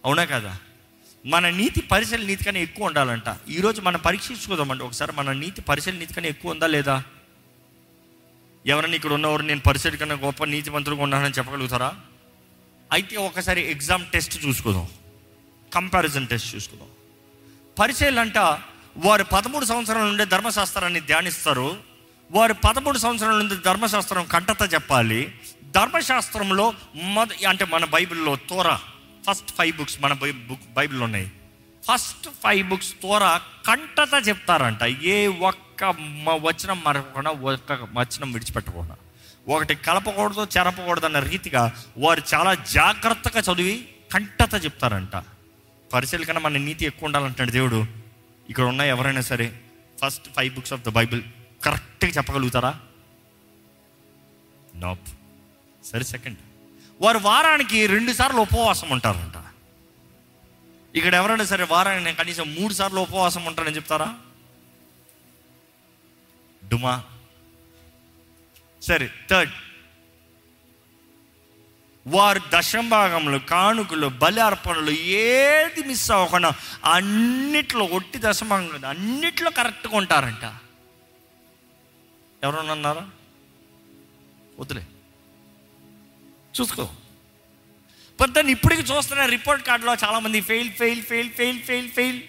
అవునా 0.05 0.25
కదా? 0.25 0.57
మన 1.25 1.49
నీతి 1.49 1.81
పరిశీలి 1.81 2.27
నీతి 2.27 2.43
కన్నా 2.43 2.61
ఎక్కువ 2.61 2.85
ఉండాలంట. 2.85 3.37
ఈరోజు 3.49 3.81
మనం 3.81 3.99
పరీక్షించుకోదామండి. 3.99 4.83
ఒకసారి 4.83 5.11
మన 5.11 5.31
నీతి 5.31 5.61
పరిశీలి 5.61 5.99
నీతి 5.99 6.13
కన్నా 6.13 6.29
ఎక్కువ 6.29 6.51
ఉందా 6.51 6.67
లేదా? 6.67 7.03
ఎవరైనా 8.65 8.95
ఇక్కడ 8.95 9.13
ఉన్నవారు 9.13 9.41
నేను 9.41 9.61
పరిశీలి 9.61 9.97
కన్నా 9.97 10.15
గొప్ప 10.15 10.43
నీతిమంతులుగా 10.43 11.03
ఉన్నానని 11.03 11.33
చెప్పగలుగుతారా? 11.33 11.95
అయితే 12.91 13.15
ఒకసారి 13.15 13.71
ఎగ్జామ్ 13.71 14.05
టెస్ట్ 14.05 14.45
చూసుకుందాం. 14.47 14.87
కంపారిజన్ 15.73 16.27
టెస్ట్ 16.27 16.55
చూసుకుందాం. 16.55 16.87
పరిచయాలు 17.79 18.19
అంట 18.19 18.37
వారు 19.05 19.23
పదమూడు 19.23 19.65
సంవత్సరాల 19.65 20.03
నుండి 20.03 20.25
ధర్మశాస్త్రాన్ని 20.25 20.99
ధ్యానిస్తారు. 20.99 21.77
వారు 22.31 22.53
పదమూడు 22.53 22.97
సంవత్సరాల 22.97 23.35
నుండి 23.35 23.55
ధర్మశాస్త్రం 23.55 24.25
కంటత 24.25 24.73
చెప్పాలి. 24.73 25.35
ధర్మశాస్త్రంలో 25.63 26.73
మొద 26.95 27.27
అంటే 27.47 27.65
మన 27.65 27.85
బైబిల్లో 27.85 28.35
తోరా 28.35 28.79
ఫస్ట్ 29.29 29.51
ఫైవ్ 29.57 29.77
బుక్స్ 29.77 29.97
మన 30.01 30.13
బై 30.13 30.31
బుక్ 30.31 30.73
బైబిల్లో 30.73 31.05
ఉన్నాయి 31.05 31.31
ఫస్ట్ 31.91 32.29
ఫైవ్ 32.43 32.67
బుక్స్ 32.69 32.93
తోరా 33.03 33.41
కంటత 33.67 34.27
చెప్తారంట. 34.27 34.83
ఏ 34.83 35.27
ఒక్క 35.27 35.83
వచనం 36.29 36.81
మరకుండా 36.85 37.31
ఒక్క 37.31 37.71
వచనం 37.71 38.31
విడిచిపెట్టకుండా. 38.31 38.95
ఒకటి 39.47 39.75
కలపకూడదు 39.75 40.47
చెరపకూడదు 40.57 41.05
అన్న 41.05 41.19
రీతిగా 41.19 41.63
వారు 41.97 42.21
చాలా 42.33 42.53
జాగ్రత్తగా 42.53 43.53
చదివి 43.53 43.87
కంటత 44.13 44.65
చెప్తారంట. 44.65 45.15
పరిశీలి 45.93 46.25
కన్నా 46.25 46.41
మన 46.41 46.57
నీతి 46.57 46.85
ఎక్కువ 46.85 47.05
ఉండాలంటాడు 47.05 47.51
దేవుడు. 47.51 47.85
ఇక్కడ 48.49 48.63
ఉన్న 48.63 48.81
ఎవరైనా 48.81 49.21
సరే 49.21 49.47
first 50.01 50.29
five 50.29 50.55
books 50.55 50.73
of 50.73 50.81
the 50.81 50.89
Bible 50.89 51.23
కరెక్ట్గా 51.63 52.11
చెప్పగలుగుతారా? 52.11 52.79
నాప్ 54.75 55.07
సరే 55.85 56.03
సెకండ్ 56.03 56.37
వారు 57.01 57.17
వారానికి 57.17 57.87
రెండు 57.87 58.11
సార్లు 58.11 58.41
ఉపవాసం 58.41 58.89
ఉంటారంట. 58.89 59.37
ఇక్కడ 60.95 61.15
ఎవరైనా 61.15 61.43
సరే 61.43 61.63
వారానికి 61.63 62.05
నేను 62.05 62.17
కనీసం 62.17 62.55
మూడు 62.55 62.73
సార్లు 62.73 62.99
ఉపవాసం 62.99 63.45
ఉంటానని 63.45 63.75
చెప్తారా? 63.75 64.15
డుమా. 66.67 67.03
సరే 68.81 69.09
థర్డ్ 69.29 69.51
వారు 72.15 72.41
దశంభాగంలో 72.53 73.39
కానుకలు 73.39 74.07
బలి 74.21 74.41
అర్పణలు 74.41 74.91
ఏది 75.25 75.81
మిస్ 75.87 76.11
అవ్వకుండా 76.11 76.49
అన్నిట్లో 76.85 77.85
ఒట్టి 77.97 78.17
దశభాగం 78.23 78.67
కదా 78.67 78.89
అన్నిట్లో 78.89 79.51
కరెక్ట్గా 79.51 79.97
ఉంటారంట. 79.97 80.45
ఎవరన్నా 82.43 82.73
అన్నారా 82.73 83.05
వద్దులే 84.59 84.83
చూసుకో. 86.59 86.85
బట్ 88.19 88.37
ఇప్పటికి 88.37 88.81
చూస్తున్న 88.81 89.25
రిపోర్ట్ 89.25 89.63
కార్డులో 89.67 89.93
చాలామంది 90.03 90.41
fail 90.41 90.71
fail 90.71 91.01
fail 91.01 91.29
fail 91.29 91.59
fail 91.59 91.89
fail 91.89 92.19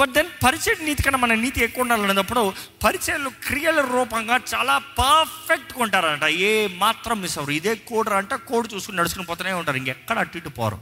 but 0.00 0.10
then 0.10 0.44
పరిచయ 0.44 0.84
నీతి 0.84 1.02
కన్నా 1.02 1.18
మన 1.18 1.34
నీతి 1.34 1.64
ఎక్కువ 1.64 1.82
ఉండాలనేటప్పుడు 1.82 2.52
పరిచయలు 2.84 3.28
క్రియల 3.28 3.80
రూపంగా 3.80 4.40
చాలా 4.54 4.78
పర్ఫెక్ట్గా 4.78 5.82
ఉంటారంట. 5.82 6.24
ఏ 6.24 6.66
మాత్రం 6.66 7.20
మిస్ 7.20 7.38
అవ్వరు. 7.38 7.54
ఇదే 7.54 7.74
కోడరు 7.74 8.14
అంటే 8.14 8.36
కోడు 8.36 8.68
చూసుకుని 8.74 8.98
నడుచుకుని 8.98 9.24
పోతూనే 9.24 9.52
ఉంటారు. 9.52 9.76
ఇంకెక్కడ 9.76 10.18
అటు 10.18 10.36
ఇటు 10.36 10.48
పోరు. 10.48 10.78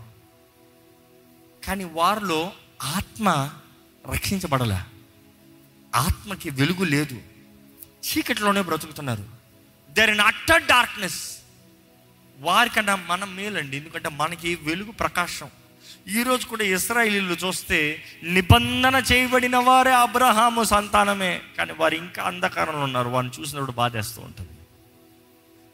కానీ 1.66 1.84
వారిలో 1.84 2.52
ఆత్మ 2.82 3.50
రక్షించబడలే. 4.12 4.78
ఆత్మకి 5.94 6.50
వెలుగు 6.50 6.84
లేదు. 6.84 7.22
చీకటిలోనే 7.84 8.62
బ్రతుకుతున్నారు. 8.62 9.24
దర్ 9.90 10.11
ఇన్ 10.11 10.20
అట్టర్ 10.20 10.62
డార్క్నెస్ 10.62 11.37
వారికన్నా 12.38 12.96
మనం 12.96 13.37
మేలండి. 13.37 13.76
ఎందుకంటే 13.76 14.09
మనకి 14.09 14.54
వెలుగు 14.54 14.90
ప్రకాశం. 14.90 15.48
ఈరోజు 16.09 16.46
కూడా 16.46 16.64
ఇస్రాయిలీలు 16.64 17.37
చూస్తే 17.46 18.03
నిబంధన 18.22 19.03
చేయబడిన 19.12 19.57
వారే 19.57 19.92
అబ్రహాము 19.92 20.64
సంతానమే. 20.64 21.40
కానీ 21.59 21.72
వారు 21.72 21.94
ఇంకా 21.94 22.22
అంధకారంలో 22.22 22.81
ఉన్నారు. 22.81 23.09
వారిని 23.09 23.40
చూసినప్పుడు 23.40 23.72
బాధేస్తూ 23.72 24.22
ఉంటుంది. 24.22 24.51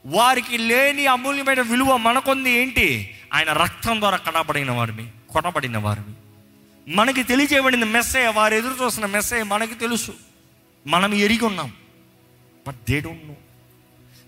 వారికి 0.07 0.59
లేని 0.59 1.07
అమూల్యమైన 1.07 1.61
విలువ 1.61 1.97
మనకొంది 1.97 2.51
ఏంటి? 2.51 3.19
ఆయన 3.35 3.53
రక్తం 3.53 4.01
ద్వారా 4.01 4.17
కడబడిన 4.17 4.71
వారిని 4.71 5.11
కొనబడిన 5.31 5.79
వారిని. 5.79 6.15
మనకి 6.95 7.23
తెలియజేయబడిన 7.23 7.85
మెస్సే 7.85 8.29
వారు 8.29 8.55
ఎదురు 8.55 8.85
చూసిన 8.85 9.07
మెస్సే 9.07 9.43
మనకి 9.43 9.75
తెలుసు. 9.75 10.15
మనం 10.87 11.15
ఎరిగి 11.15 11.45
ఉన్నాం. 11.45 11.73
బట్ 12.69 12.77
దే 12.91 13.01
డోంట్ 13.01 13.29
నో 13.29 13.35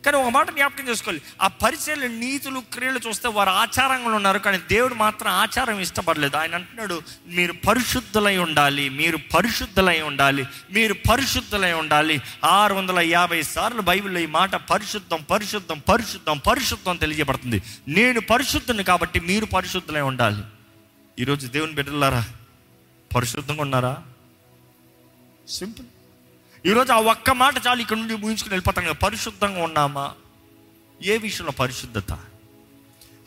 కానీ 0.06 0.16
ఒక 0.18 0.28
మాట 0.28 0.50
జ్ఞాపకం 0.50 0.88
చేసుకోవాలి. 0.88 1.22
ఆ 1.42 1.46
పరిచయలు 1.48 2.06
నీతులు 2.06 2.60
క్రియలు 2.72 3.00
చూస్తే 3.08 3.28
వారు 3.28 3.50
ఆచారంగా 3.50 4.08
ఉన్నారు 4.08 4.38
కానీ 4.38 4.58
దేవుడు 4.58 4.94
మాత్రం 4.94 5.30
ఆచారం 5.32 5.80
ఇష్టపడలేదు. 5.80 6.36
ఆయన 6.36 6.54
అంటున్నాడు 6.54 7.02
మీరు 7.26 7.52
పరిశుద్ధులై 7.52 8.36
ఉండాలి 8.36 8.88
మీరు 8.88 9.18
పరిశుద్ధులై 9.34 10.00
ఉండాలి 10.00 10.46
మీరు 10.72 10.94
పరిశుద్ధులై 11.10 11.72
ఉండాలి. 11.72 12.20
ఆరు 12.44 12.74
వందల 12.74 12.98
యాభై 12.98 13.42
సార్లు 13.42 13.80
బైబిల్లో 13.80 14.20
ఈ 14.20 14.26
మాట 14.26 14.54
పరిశుద్ధం 14.54 15.22
పరిశుద్ధం 15.30 15.82
పరిశుద్ధం 15.88 16.38
పరిశుద్ధం 16.38 16.96
తెలియజేయబడుతుంది. 16.96 17.62
నేను 17.88 18.20
పరిశుద్ధుని 18.20 18.84
కాబట్టి 18.84 19.20
మీరు 19.20 19.46
పరిశుద్ధులై 19.46 20.00
ఉండాలి. 20.00 20.42
ఈరోజు 21.18 21.46
దేవుని 21.46 21.72
బిడ్డలారా 21.72 22.24
పరిశుద్ధంగా 23.16 23.62
ఉన్నారా? 23.62 23.96
సింపుల్. 25.48 25.86
ఈరోజు 26.66 26.92
ఆ 26.92 27.00
ఒక్క 27.00 27.30
మాట 27.30 27.54
చాలు 27.66 27.80
ఇక్కడ 27.80 27.96
నుండి 27.96 28.16
ముగించుకుని 28.16 28.50
వెళ్ళిపోతాం 28.50 28.84
కదా. 28.84 28.92
పరిశుద్ధంగా 28.92 29.62
ఉన్నామా? 29.62 30.14
ఏ 31.02 31.16
విషయంలో 31.16 31.52
పరిశుద్ధత? 31.52 32.18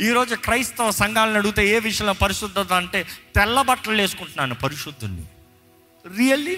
ఈరోజు 0.01 0.35
క్రైస్తవ 0.35 0.91
సంఘాలను 0.91 1.35
అడిగితే 1.35 1.67
ఏ 1.67 1.79
విషయంలో 1.79 2.13
పరిశుద్ధత 2.13 2.73
అంటే 2.73 3.07
తెల్ల 3.35 3.61
బట్టలు 3.61 4.01
వేసుకుంటున్నాను 4.01 4.55
పరిశుద్ధుని 4.55 5.25
రియల్లీ 6.17 6.55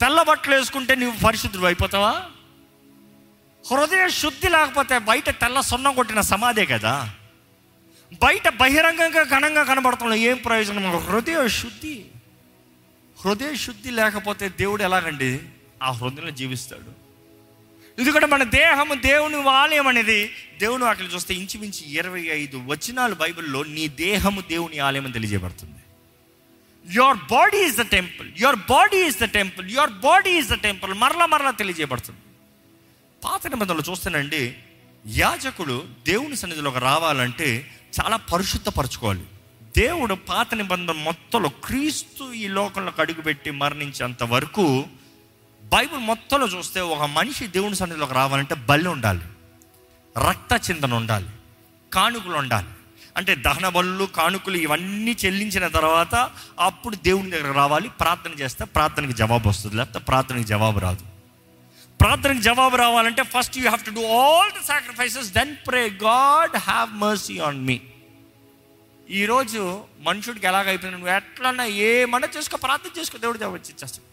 తెల్ల 0.00 0.22
బట్టలు 0.22 0.54
వేసుకుంటే 0.54 0.94
నువ్వు 0.94 1.20
పరిశుద్ధుడు 1.20 1.64
అయిపోతావా? 1.64 2.22
హృదయ 3.70 4.08
శుద్ధి 4.08 4.48
లేకపోతే 4.48 4.98
బయట 4.98 5.30
తెల్ల 5.30 5.60
సున్నం 5.60 5.94
కొట్టిన 5.94 6.20
సమాధే 6.20 6.66
కదా. 6.66 7.10
బయట 8.22 8.48
బహిరంగంగా 8.48 9.22
ఘనంగా 9.22 9.62
కనబడుతున్నాం 9.62 10.18
ఏం 10.18 10.36
ప్రయోజనం? 10.36 10.98
హృదయ 10.98 11.48
శుద్ధి. 11.48 12.09
హృదయ 13.24 13.54
శుద్ధి 13.54 13.90
లేకపోతే 13.90 14.48
దేవుడు 14.48 14.82
ఎలాగండి? 14.82 15.40
ఆ 15.82 15.90
హృదయంలో 15.90 16.30
జీవిస్తాడు. 16.30 16.90
ఎందుకంటే 17.98 18.26
మన 18.26 18.42
దేహము 18.42 18.94
దేవుని 18.94 19.48
ఆలయం 19.48 19.86
అనేది 19.86 20.32
దేవుని 20.60 20.84
వాటిని 20.84 21.08
చూస్తే 21.08 21.34
ఇంచుమించు 21.34 21.88
ఇరవై 21.88 22.20
ఐదు 22.20 22.56
వచనాలు 22.56 23.14
బైబిల్లో 23.14 23.64
నీ 23.64 23.88
దేహము 23.88 24.40
దేవుని 24.40 24.78
ఆలయం 24.78 25.04
అని 25.04 25.12
తెలియజేయబడుతుంది. 25.12 25.80
Your 26.92 27.16
body 27.30 27.58
is 27.58 27.76
the 27.76 27.80
temple 27.80 28.32
your 28.38 28.56
body 28.56 29.06
is 29.06 29.18
the 29.18 29.24
temple 29.24 29.70
your 29.70 29.90
body 29.90 30.30
is 30.30 30.48
the 30.48 30.54
temple 30.54 30.94
మరలా 30.94 31.26
మరలా 31.26 31.50
తెలియజేయబడుతుంది. 31.50 32.20
పాత 33.24 33.46
నిబంధనలు 33.46 33.82
చూస్తేనండి 33.90 34.54
యాజకుడు 35.06 35.86
దేవుని 36.06 36.36
సన్నిధిలోకి 36.36 36.78
రావాలంటే 36.78 37.70
చాలా 38.00 38.16
పరిశుద్ధపరచుకోవాలి. 38.16 39.24
దేవుడు 39.76 40.14
పాత 40.14 40.54
నిబంధన 40.54 40.94
మొత్తంలో 40.94 41.48
క్రీస్తు 41.48 42.32
ఈ 42.32 42.48
లోకంలోకి 42.48 43.00
అడుగుపెట్టి 43.00 43.50
మరణించేంత 43.50 44.22
వరకు 44.22 44.84
బైబిల్ 45.62 46.00
మొత్తంలో 46.00 46.46
చూస్తే 46.46 46.80
ఒక 46.80 47.02
మనిషి 47.02 47.46
దేవుని 47.46 47.76
సన్నిధిలోకి 47.76 48.14
రావాలంటే 48.14 48.54
బలి 48.54 48.88
ఉండాలి 48.88 49.20
రక్త 50.28 50.70
చిందన 50.70 50.94
ఉండాలి 50.94 51.28
కానుకలు 51.92 52.36
ఉండాలి. 52.36 52.68
అంటే 53.16 53.34
దహన 53.34 53.68
బళ్ళు 53.68 54.04
కానుకలు 54.04 54.56
ఇవన్నీ 54.56 55.16
చెల్లించిన 55.24 55.68
తర్వాత 55.68 56.30
అప్పుడు 56.60 56.96
దేవుని 56.96 57.30
దగ్గర 57.30 57.52
రావాలి 57.52 57.88
ప్రార్థన 57.88 58.30
చేస్తే 58.30 58.64
ప్రార్థనకి 58.64 59.12
జవాబు 59.12 59.48
వస్తుంది 59.48 59.76
లేకపోతే 59.76 59.98
ప్రార్థనకి 59.98 60.44
జవాబు 60.44 60.78
రాదు. 60.78 61.04
ప్రార్థనకి 62.00 62.42
జవాబు 62.42 62.76
రావాలంటే 62.76 63.22
first 63.22 63.58
you 63.58 63.62
have 63.62 63.84
to 63.84 63.90
do 63.90 64.06
all 64.06 64.50
the 64.52 64.64
sacrifices 64.66 65.32
then 65.32 65.56
pray 65.68 65.90
God 65.90 66.56
have 66.56 66.94
mercy 66.94 67.38
on 67.38 67.60
me 67.60 67.80
ఈరోజు 69.10 69.84
మనుషుడికి 70.00 70.46
ఎలాగైపోయింది 70.46 71.00
నువ్వు 71.00 71.16
ఎట్లన్నా 71.16 71.64
ఏమన్నా 71.64 72.28
చేసుకో 72.36 72.56
ప్రార్థన 72.56 73.00
చేసుకో 73.00 73.18
దేవుడు 73.18 73.38
దేవుడు 73.38 73.60
ఇచ్చేస్తాడు 73.60 74.10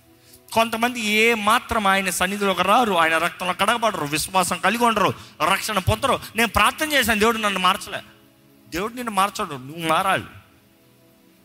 కొంతమంది 0.54 1.02
ఏ 1.02 1.34
మాత్రం 1.34 1.88
ఆయన 1.88 2.10
సన్నిధిలోకి 2.10 2.64
రారు 2.64 2.94
ఆయన 2.94 3.18
రక్తంలో 3.18 3.54
కడగబడరు 3.54 4.06
విశ్వాసం 4.06 4.58
కలిగి 4.58 4.86
ఉండరు 4.86 5.14
రక్షణ 5.52 5.80
పొందరు. 5.80 6.20
నేను 6.36 6.48
ప్రార్థన 6.48 6.92
చేశాను 6.92 7.20
దేవుడు 7.20 7.38
నన్ను 7.38 7.60
మార్చలే. 7.60 8.00
దేవుడు 8.70 8.94
నిన్ను 8.94 9.12
మార్చడు 9.12 9.56
నువ్వు 9.56 9.88
మారాలి. 9.88 10.24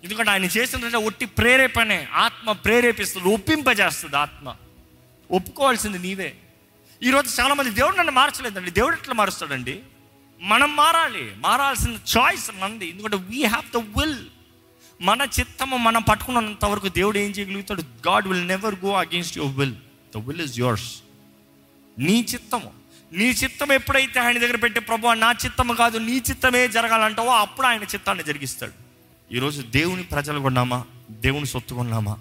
ఎందుకంటే 0.05 0.31
ఆయన 0.31 0.45
చేసిందంటే 0.45 0.97
ఒట్టి 0.97 1.27
ప్రేరేపణే 1.27 2.09
ఆత్మ 2.13 2.53
ప్రేరేపిస్తుంది 2.53 3.35
ఒప్పింపజేస్తుంది 3.35 4.17
ఆత్మ. 4.17 4.55
ఒప్పుకోవాల్సింది 5.31 5.99
నీవే. 5.99 6.37
ఈరోజు 7.03 7.41
చాలామంది 7.41 7.71
దేవుడు 7.71 7.97
నన్ను 7.97 8.13
మార్చలేదండి. 8.13 8.71
దేవుడు 8.71 8.97
ఎట్లా 8.97 9.15
మారుస్తాడండి? 9.15 9.83
మనం 10.43 10.77
మారాలి 10.77 11.33
మారాల్సిన 11.39 11.99
చాయిస్ 12.19 12.51
మనది. 12.61 12.91
ఎందుకంటే 12.91 13.17
వీ 13.17 13.45
హ్యావ్ 13.45 13.73
ద 13.73 13.99
విల్ 13.99 14.17
మన 15.01 15.27
చిత్తము 15.41 15.77
మనం 15.77 16.03
పట్టుకున్నంత 16.03 16.65
వరకు 16.65 16.89
దేవుడు 16.89 17.19
ఏం 17.19 17.31
చేయగలుగుతాడు? 17.31 17.83
God 18.09 18.29
will 18.29 18.49
never 18.49 18.75
go 18.85 18.93
against 18.93 19.39
your 19.39 19.57
will 19.59 19.75
the 20.17 20.17
will 20.17 20.41
is 20.41 20.59
yours 20.59 20.95
నీ 21.99 22.27
చిత్తము. 22.33 22.71
నీ 23.13 23.25
చిత్తం 23.25 23.73
ఎప్పుడైతే 23.73 24.21
ఆయన 24.21 24.39
దగ్గర 24.39 24.57
పెట్టే 24.57 24.81
ప్రభు 24.81 25.09
నా 25.09 25.35
చిత్తము 25.45 25.73
కాదు 25.73 25.99
నీ 25.99 26.23
చిత్తమే 26.31 26.69
జరగాలంటావో 26.69 27.31
అప్పుడు 27.31 27.67
ఆయన 27.67 27.83
చిత్తాన్ని 27.83 28.25
జరిగిస్తాడు. 28.25 28.73
ఈరోజు 29.35 29.63
దేవుని 29.63 30.03
ప్రజలు 30.03 30.41
కొన్నామా? 30.41 30.85
దేవుని 31.11 31.47
సొత్తు 31.47 31.75
కొన్నామా? 31.75 32.19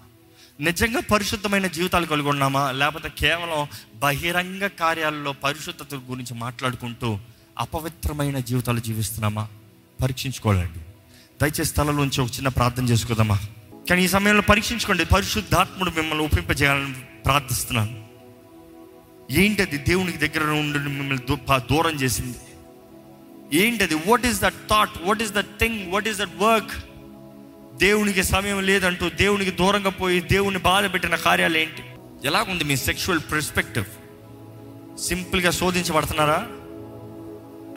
నిజంగా 0.60 1.00
పరిశుద్ధమైన 1.00 1.68
జీవితాలు 1.68 2.06
కలుగొన్నామా? 2.06 2.72
లేకపోతే 2.72 3.10
కేవలం 3.10 3.68
బహిరంగ 3.96 4.68
కార్యాలలో 4.68 5.32
పరిశుద్ధత 5.32 5.96
గురించి 5.96 6.34
మాట్లాడుకుంటూ 6.34 7.20
అపవిత్రమైన 7.60 8.40
జీవితాలు 8.40 8.80
జీవిస్తున్నామా? 8.80 9.48
పరీక్షించుకోవాలండి. 10.04 10.80
దయచేసి 11.42 11.66
స్థలంలోంచి 11.66 12.22
ఒక 12.22 12.30
చిన్న 12.36 12.48
ప్రార్థన 12.48 12.86
చేసుకుందామా? 12.86 13.40
కానీ 13.90 14.04
ఈ 14.04 14.08
సమయంలో 14.08 14.42
పరీక్షించుకోండి. 14.42 15.06
పరిశుద్ధాత్ముడు 15.06 15.90
మిమ్మల్ని 15.90 16.26
ఒప్పింపజేయాలని 16.26 16.94
ప్రార్థిస్తున్నాను. 17.26 18.06
ఏంటది 19.32 19.78
దేవునికి 19.78 20.18
దగ్గర 20.18 20.50
ఉండి 20.50 20.80
మిమ్మల్ని 20.80 21.36
దూరం 21.56 21.92
చేసింది. 21.92 22.38
ఏంటది 23.54 23.96
what 23.96 24.26
is 24.26 24.42
that 24.42 24.54
thought 24.70 24.90
what 25.02 25.22
is 25.22 25.32
that 25.32 25.60
thing 25.60 25.92
what 25.92 26.08
is 26.08 26.18
that 26.18 26.36
work 26.38 26.72
దేవునికి 27.78 28.24
సమయం 28.24 28.64
లేదంటూ 28.64 29.10
దేవునికి 29.10 29.52
దూరంగా 29.52 29.90
పోయి 29.90 30.22
దేవుని 30.22 30.58
బాధ 30.58 30.94
పెట్టిన 30.94 31.16
కార్యాలు 31.16 31.58
ఏంటి? 31.58 31.84
ఎలాగుంది 32.28 32.64
మీ 32.64 32.76
సెక్షువల్ 32.76 33.20
పర్స్పెక్టివ్ 33.32 33.86
సింపుల్గా 35.00 35.52
శోధించబడుతున్నారా? 35.52 36.48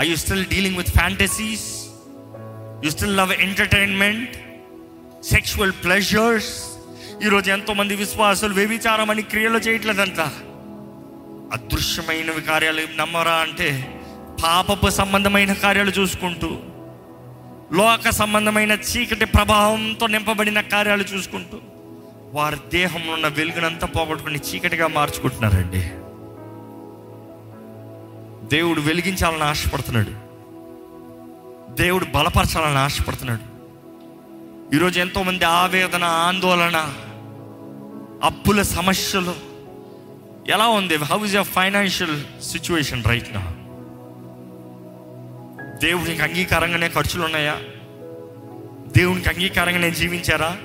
I 0.02 0.04
you 0.10 0.16
still 0.16 0.44
dealing 0.44 0.76
with 0.76 0.90
fantasies 0.90 1.66
you 2.84 2.90
still 2.90 3.16
love 3.16 3.32
entertainment 3.32 4.32
sexual 5.22 5.72
pleasures 5.84 6.52
ఈరోజు 7.24 7.50
ఎంతోమంది 7.50 7.94
విశ్వాసులు 7.96 8.54
వ్యభిచారం 8.54 9.10
అని 9.10 9.22
క్రియలు 9.22 9.58
చేయట్లేదంతా 9.58 10.26
అదృశ్యమైనవి 11.52 12.40
కార్యాలు 12.40 12.84
నమ్మరా 12.96 13.36
అంటే 13.36 13.68
పాపపు 14.42 14.88
సంబంధమైన 14.90 15.52
కార్యాలు 15.52 15.90
చూసుకుంటూ 15.90 16.50
లోక 17.72 18.10
సంబంధమైన 18.10 18.72
చీకటి 18.88 19.24
ప్రభావంతో 19.24 20.06
నింపబడిన 20.06 20.60
కార్యాలు 20.60 21.02
చూసుకుంటూ 21.02 21.58
వారి 22.32 22.58
దేహంలో 22.72 23.12
ఉన్న 23.12 23.28
వెలుగునంతా 23.28 23.86
పోగొట్టుకుని 23.86 24.40
చీకటిగా 24.48 24.86
మార్చుకుంటున్నారండి. 24.86 25.82
దేవుడు 28.54 28.80
వెలిగించాలని 28.80 29.42
ఆశపడుతున్నాడు. 29.42 30.10
దేవుడు 31.82 32.04
బలపరచాలని 32.04 32.78
ఆశపడుతున్నాడు. 32.78 33.54
ఈరోజు 34.76 35.00
ఎంతోమంది 35.00 35.44
ఆవేదన 35.44 36.04
ఆందోళన 36.04 36.94
అప్పుల 38.22 38.62
సమస్యలు 38.62 39.34
ఎలా 40.48 40.66
ఉంది? 40.66 40.96
How 40.96 41.24
is 41.24 41.34
your 41.34 41.46
financial 41.46 42.42
situation 42.42 43.04
right 43.04 43.28
నా 43.34 43.40
దేవునికి 45.82 46.22
అంగీకారంగానే 46.22 46.88
ఖర్చులు 46.88 47.24
ఉన్నాయా? 47.24 47.56
దేవునికి 48.96 49.28
అంగీకారంగానే 49.28 49.90
జీవించారా? 49.90 50.56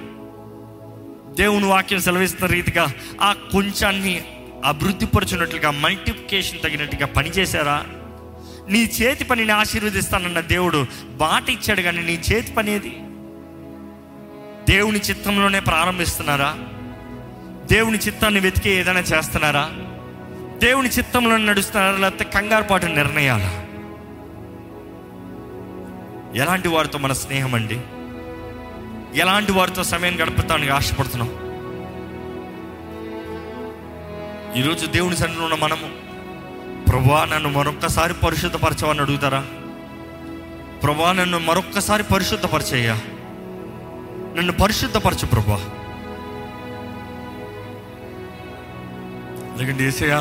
దేవుని 1.36 1.66
వాక్యం 1.66 2.00
సెలవిస్తున్న 2.00 2.54
రీతిగా 2.54 2.94
ఆ 3.22 3.34
కొంచాన్ని 3.34 4.24
అభివృద్ధిపరచున్నట్లుగా 4.66 5.72
మల్టిప్లికేషన్ 5.72 6.60
తగినట్టుగా 6.60 7.06
పనిచేశారా? 7.06 7.86
నీ 8.70 8.92
చేతి 9.02 9.24
పనిని 9.24 9.52
ఆశీర్వదిస్తానన్న 9.52 10.40
దేవుడు 10.40 10.86
బాట 11.18 11.50
ఇచ్చాడు 11.50 11.82
కానీ 11.82 12.02
నీ 12.02 12.22
చేతి 12.32 12.52
పని 12.52 12.72
ఏది? 12.72 12.90
దేవుని 14.72 15.00
చిత్తంలోనే 15.00 15.60
ప్రారంభిస్తున్నారా? 15.60 16.58
దేవుని 17.72 17.98
చిత్తాన్ని 17.98 18.40
వెతికి 18.40 18.70
ఏదైనా 18.70 19.00
చేస్తున్నారా? 19.00 19.72
దేవుని 20.58 20.90
చిత్తంలో 20.90 21.38
నడుస్తున్నారా? 21.38 21.98
లేకపోతే 21.98 22.24
కంగారుపాటు 22.24 22.86
నిర్ణయాలా? 22.86 23.66
ఎలాంటి 26.36 26.68
వారితో 26.68 26.98
మన 26.98 27.14
స్నేహం 27.14 27.56
అండి? 27.56 27.82
ఎలాంటి 29.20 29.52
వారితో 29.52 29.84
సమయం 29.84 30.24
గడుపుతానికి 30.24 30.72
ఆశపడుతున్నాం? 30.72 31.49
ఈరోజు 34.56 34.86
దేవుని 34.86 35.18
సన్నిధిలో 35.18 35.46
ఉన్న 35.46 35.56
మనము 35.56 35.90
ప్రభా 36.90 37.26
నన్ను 37.26 37.50
మరొక్కసారి 37.50 38.14
పరిశుద్ధపరచవని 38.14 39.02
అడుగుతారా? 39.02 39.46
ప్రభా 40.84 41.12
నన్ను 41.12 41.40
మరొక్కసారి 41.40 42.04
పరిశుద్ధపరచయ్యా? 42.04 42.94
నన్ను 44.38 44.54
పరిశుద్ధపరచు 44.54 45.26
ప్రభా. 45.26 45.62
లేకంటే 49.60 49.84
ఏసయ్యా 49.84 50.20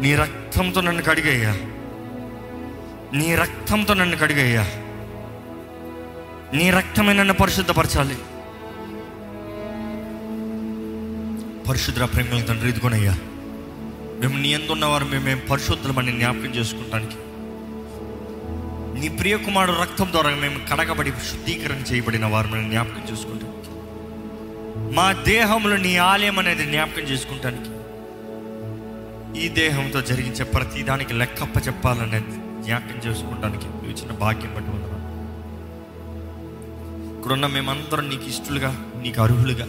నీ 0.00 0.14
రక్తంతో 0.14 0.80
నన్ను 0.80 1.02
కడిగయ్యా. 1.02 1.50
నీ 3.14 3.34
రక్తంతో 3.34 3.94
నన్ను 3.94 4.16
కడిగయ్యా. 4.16 4.62
నీ 6.54 6.70
రక్తమే 6.70 7.12
నన్ను 7.12 7.34
పరిశుద్ధపరచాలి. 7.34 8.16
పరిశుద్ధ 11.68 12.02
ప్రేమల 12.02 12.40
తండ్రి 12.40 12.68
ఇదిగోనయ్యా. 12.68 13.14
మేము 14.20 14.38
నీ 14.38 14.48
ఎందున్నవారు 14.48 15.04
మేము 15.04 15.24
మేము 15.24 15.40
పరిశుద్ధులమని 15.40 16.12
జ్ఞాపకం 16.12 16.50
చేసుకుంటానికి. 16.58 17.16
నీ 19.00 19.08
ప్రియకుమారుడు 19.08 19.80
రక్తం 19.80 20.08
ద్వారా 20.12 20.30
మేము 20.30 20.58
కడగబడి 20.70 21.10
శుద్ధీకరణ 21.10 21.80
చేయబడిన 21.92 22.26
వారు 22.26 22.48
జ్ఞాపకం 22.48 23.02
చేసుకుంటాం 23.12 23.52
మా 24.94 25.12
దేహంలో 25.12 25.76
నీ 25.76 25.96
ఆలయం 25.96 26.38
అనేది 26.38 26.64
జ్ఞాపకం 26.64 27.02
చేసుకుంటానికి. 27.02 27.70
ఈ 29.42 29.48
దేహంతో 29.48 30.00
జరిగించే 30.00 30.44
ప్రతి 30.44 30.82
దానికి 30.82 31.14
లెక్కప్ప 31.14 31.56
చెప్పాలనేది 31.68 32.36
జ్ఞాపకం 32.64 32.98
చేసుకుంటానికి 33.06 33.66
నువ్వు 33.66 33.90
ఇచ్చిన 33.90 34.12
భాగ్యం 34.12 34.54
బట్టి 34.54 34.70
ఉన్నారు 34.70 35.00
ఇక్కడున్న 37.16 37.46
మేమందరం 37.46 38.08
నీకు 38.08 38.24
ఇష్టలుగా 38.24 38.70
నీకు 39.02 39.22
అర్హులుగా 39.22 39.66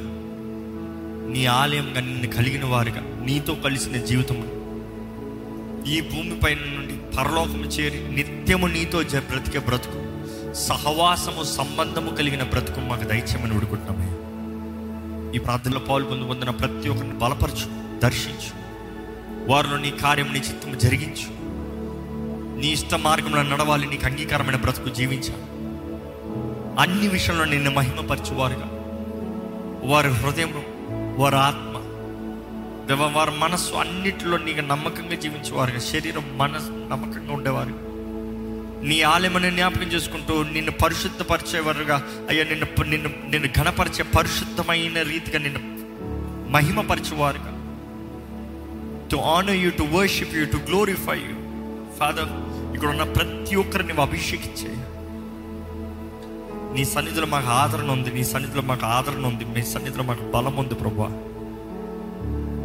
నీ 1.27 1.45
ఆలయంగా 1.45 2.01
నిన్ను 2.01 2.27
కలిగిన 2.27 2.65
వారుగా 2.65 3.25
నీతో 3.25 3.55
కలిసిన 3.55 3.97
జీవితం 3.97 4.35
ఈ 5.87 6.01
భూమిపై 6.01 6.53
నుండి 6.53 7.17
పరలోకము 7.17 7.63
చేరి 7.63 8.15
నిత్యము 8.15 8.67
నీతో 8.67 9.01
బ్రతికే 9.01 9.59
బ్రతుకు. 9.59 10.07
సహవాసము 10.53 11.43
సంబంధము 11.43 12.15
కలిగిన 12.15 12.43
బ్రతుకు 12.43 12.79
మాకు 12.79 13.03
దైత్యమని 13.03 13.55
ఉడుకుంటున్నామే 13.57 14.11
ఈ 15.35 15.39
ప్రార్థనలో 15.39 15.79
పాల్గొందు 15.79 16.25
పొందిన 16.25 16.49
ప్రతి 16.49 16.89
ఒక్కరిని 16.89 17.13
బలపరచు 17.13 17.99
దర్శించు. 17.99 18.67
వారిలో 19.51 19.77
నీ 19.77 19.91
కార్యం 19.91 20.33
నీ 20.33 20.39
చిత్తం 20.39 20.77
జరిగించు. 20.77 21.37
నీ 22.61 22.67
ఇష్ట 22.67 22.95
మార్గంలో 22.95 23.43
నడవాలి 23.43 23.87
నీకు 23.87 24.05
అంగీకారమైన 24.05 24.55
బ్రతుకు 24.55 24.89
జీవించాలి 24.89 25.43
అన్ని 26.79 27.07
విషయంలో 27.07 27.45
నిన్ను 27.45 27.71
మహిమపరచువారుగా. 27.71 28.69
వారి 29.83 30.09
హృదయంలో 30.09 30.61
వారి 31.17 31.35
ఆత్మ 31.35 31.77
దేవ 32.87 33.17
వారి 33.17 33.31
మనస్సు 33.31 33.73
అన్నిటిలో 33.73 34.37
నీకు 34.37 34.61
నమ్మకంగా 34.61 35.15
జీవించేవారుగా 35.15 35.79
శరీరం 35.79 36.37
మనసు 36.37 36.71
నమ్మకంగా 36.91 37.33
ఉండేవారు. 37.33 37.73
నీ 38.85 39.01
ఆలయమని 39.01 39.51
జ్ఞాపకం 39.51 39.83
చేసుకుంటూ 39.83 40.43
నిన్ను 40.43 40.71
పరిశుద్ధపరిచేవారుగా 40.71 42.25
అయ్యా 42.29 42.43
నిన్ను 42.43 42.83
నిన్ను 42.83 43.09
నిన్ను 43.29 43.49
ఘనపరిచే 43.57 44.03
పరిశుద్ధమైన 44.03 45.01
రీతిగా 45.01 45.39
నిన్ను 45.39 45.61
మహిమపరిచేవారుగా. 46.51 47.53
To 49.11 49.15
honour 49.15 49.55
you 49.55 49.69
to 49.69 49.83
worship 49.83 50.35
you 50.35 50.45
to 50.45 50.57
glorify 50.57 51.19
you 51.19 51.35
Father 51.99 52.31
ఇక్కడ 52.75 52.89
ఉన్న 52.89 53.03
ప్రతి 53.03 53.55
ఒక్కరిని 53.55 53.93
అభిషేకించేయ 53.93 54.01
అభిషేకించే 54.01 54.86
నీ 56.73 56.85
సన్నిధిలో 56.85 57.27
మాకు 57.27 57.47
ఆదరణ 57.47 57.91
ఉంది 57.91 58.11
నీ 58.11 58.23
సన్నిధిలో 58.23 58.61
మాకు 58.61 58.85
ఆదరణ 58.85 59.25
ఉంది 59.27 59.45
మీ 59.45 59.61
సన్నిధిలో 59.63 60.03
మాకు 60.03 60.23
బలం 60.23 60.55
ఉంది 60.55 60.75
ప్రభా. 60.75 61.07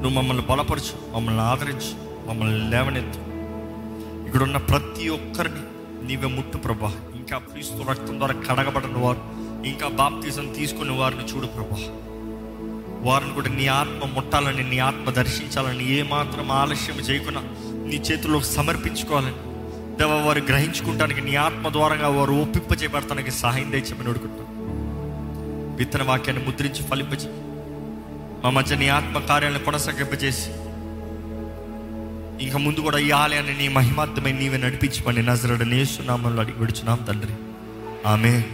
నువ్వు 0.02 0.10
మమ్మల్ని 0.10 0.46
బలపరచు 0.46 1.14
మమ్మల్ని 1.14 1.40
ఆదరించు 1.40 2.12
మమ్మల్ని 2.28 2.70
లేవనెత్తు. 2.70 3.20
ఇక్కడ 4.26 4.42
ఉన్న 4.42 4.56
ప్రతి 4.56 5.08
ఒక్కరిని 5.08 5.60
నీవే 6.06 6.26
ముట్టు 6.26 6.56
ప్రభా. 6.56 6.92
ఇంకా 7.14 7.38
క్రీస్తు 7.38 7.88
రక్తం 7.90 8.18
ద్వారా 8.18 8.34
కడగబడిన 8.34 8.98
వారు 8.98 9.18
ఇంకా 9.66 9.88
బాప్తీసం 9.88 10.52
తీసుకున్న 10.58 10.92
వారిని 10.92 11.24
చూడు 11.24 11.46
ప్రభా. 11.46 11.76
వారిని 13.00 13.34
కూడా 13.34 13.48
నీ 13.48 13.66
ఆత్మ 13.66 14.08
ముట్టాలని 14.14 14.70
నీ 14.70 14.78
ఆత్మ 14.78 15.10
దర్శించాలని 15.10 15.92
ఏమాత్రం 15.92 16.52
ఆలస్యం 16.52 16.96
చేయకుండా 16.96 17.40
నీ 17.88 17.96
చేతుల్లో 17.96 18.40
సమర్పించుకోవాలని 18.40 19.51
దేవ 19.98 20.12
వారు 20.26 20.40
గ్రహించుకుంటానికి 20.40 21.20
నీ 21.20 21.35
ఆత్మ 21.35 21.68
ద్వారంగా 21.68 22.09
వారు 22.09 22.33
ఒప్పింపజేయబడతానికి 22.33 23.31
సహాయం 23.31 23.72
దయచేమని 23.72 24.09
అడుగుతాం 24.09 24.48
విత్తన 25.76 26.02
వాక్యాన్ని 26.02 26.46
ముద్రించి 26.46 26.83
ఫలింపజే 26.83 27.31
మా 28.44 28.50
మధ్య 28.50 28.76
నీ 28.76 28.88
ఆత్మ 28.88 29.18
కార్యాలను 29.18 29.59
కొనసాగింపజేసి 29.59 30.50
ఇంకా 32.44 32.59
ముందు 32.59 32.81
కూడా 32.81 32.98
ఈ 32.98 33.11
ఆలయాన్ని 33.11 33.59
నీ 33.59 33.68
మహిమార్థమై 33.68 34.33
నీవే 34.33 34.57
నడిపించమని 34.57 35.22
నజరడ 35.22 35.62
నేస్తున్నామని 35.62 36.40
అడిగి 36.40 36.59
విడుచున్నాం 36.59 36.98
తండ్రి. 37.09 37.35
ఆమె 38.07 38.44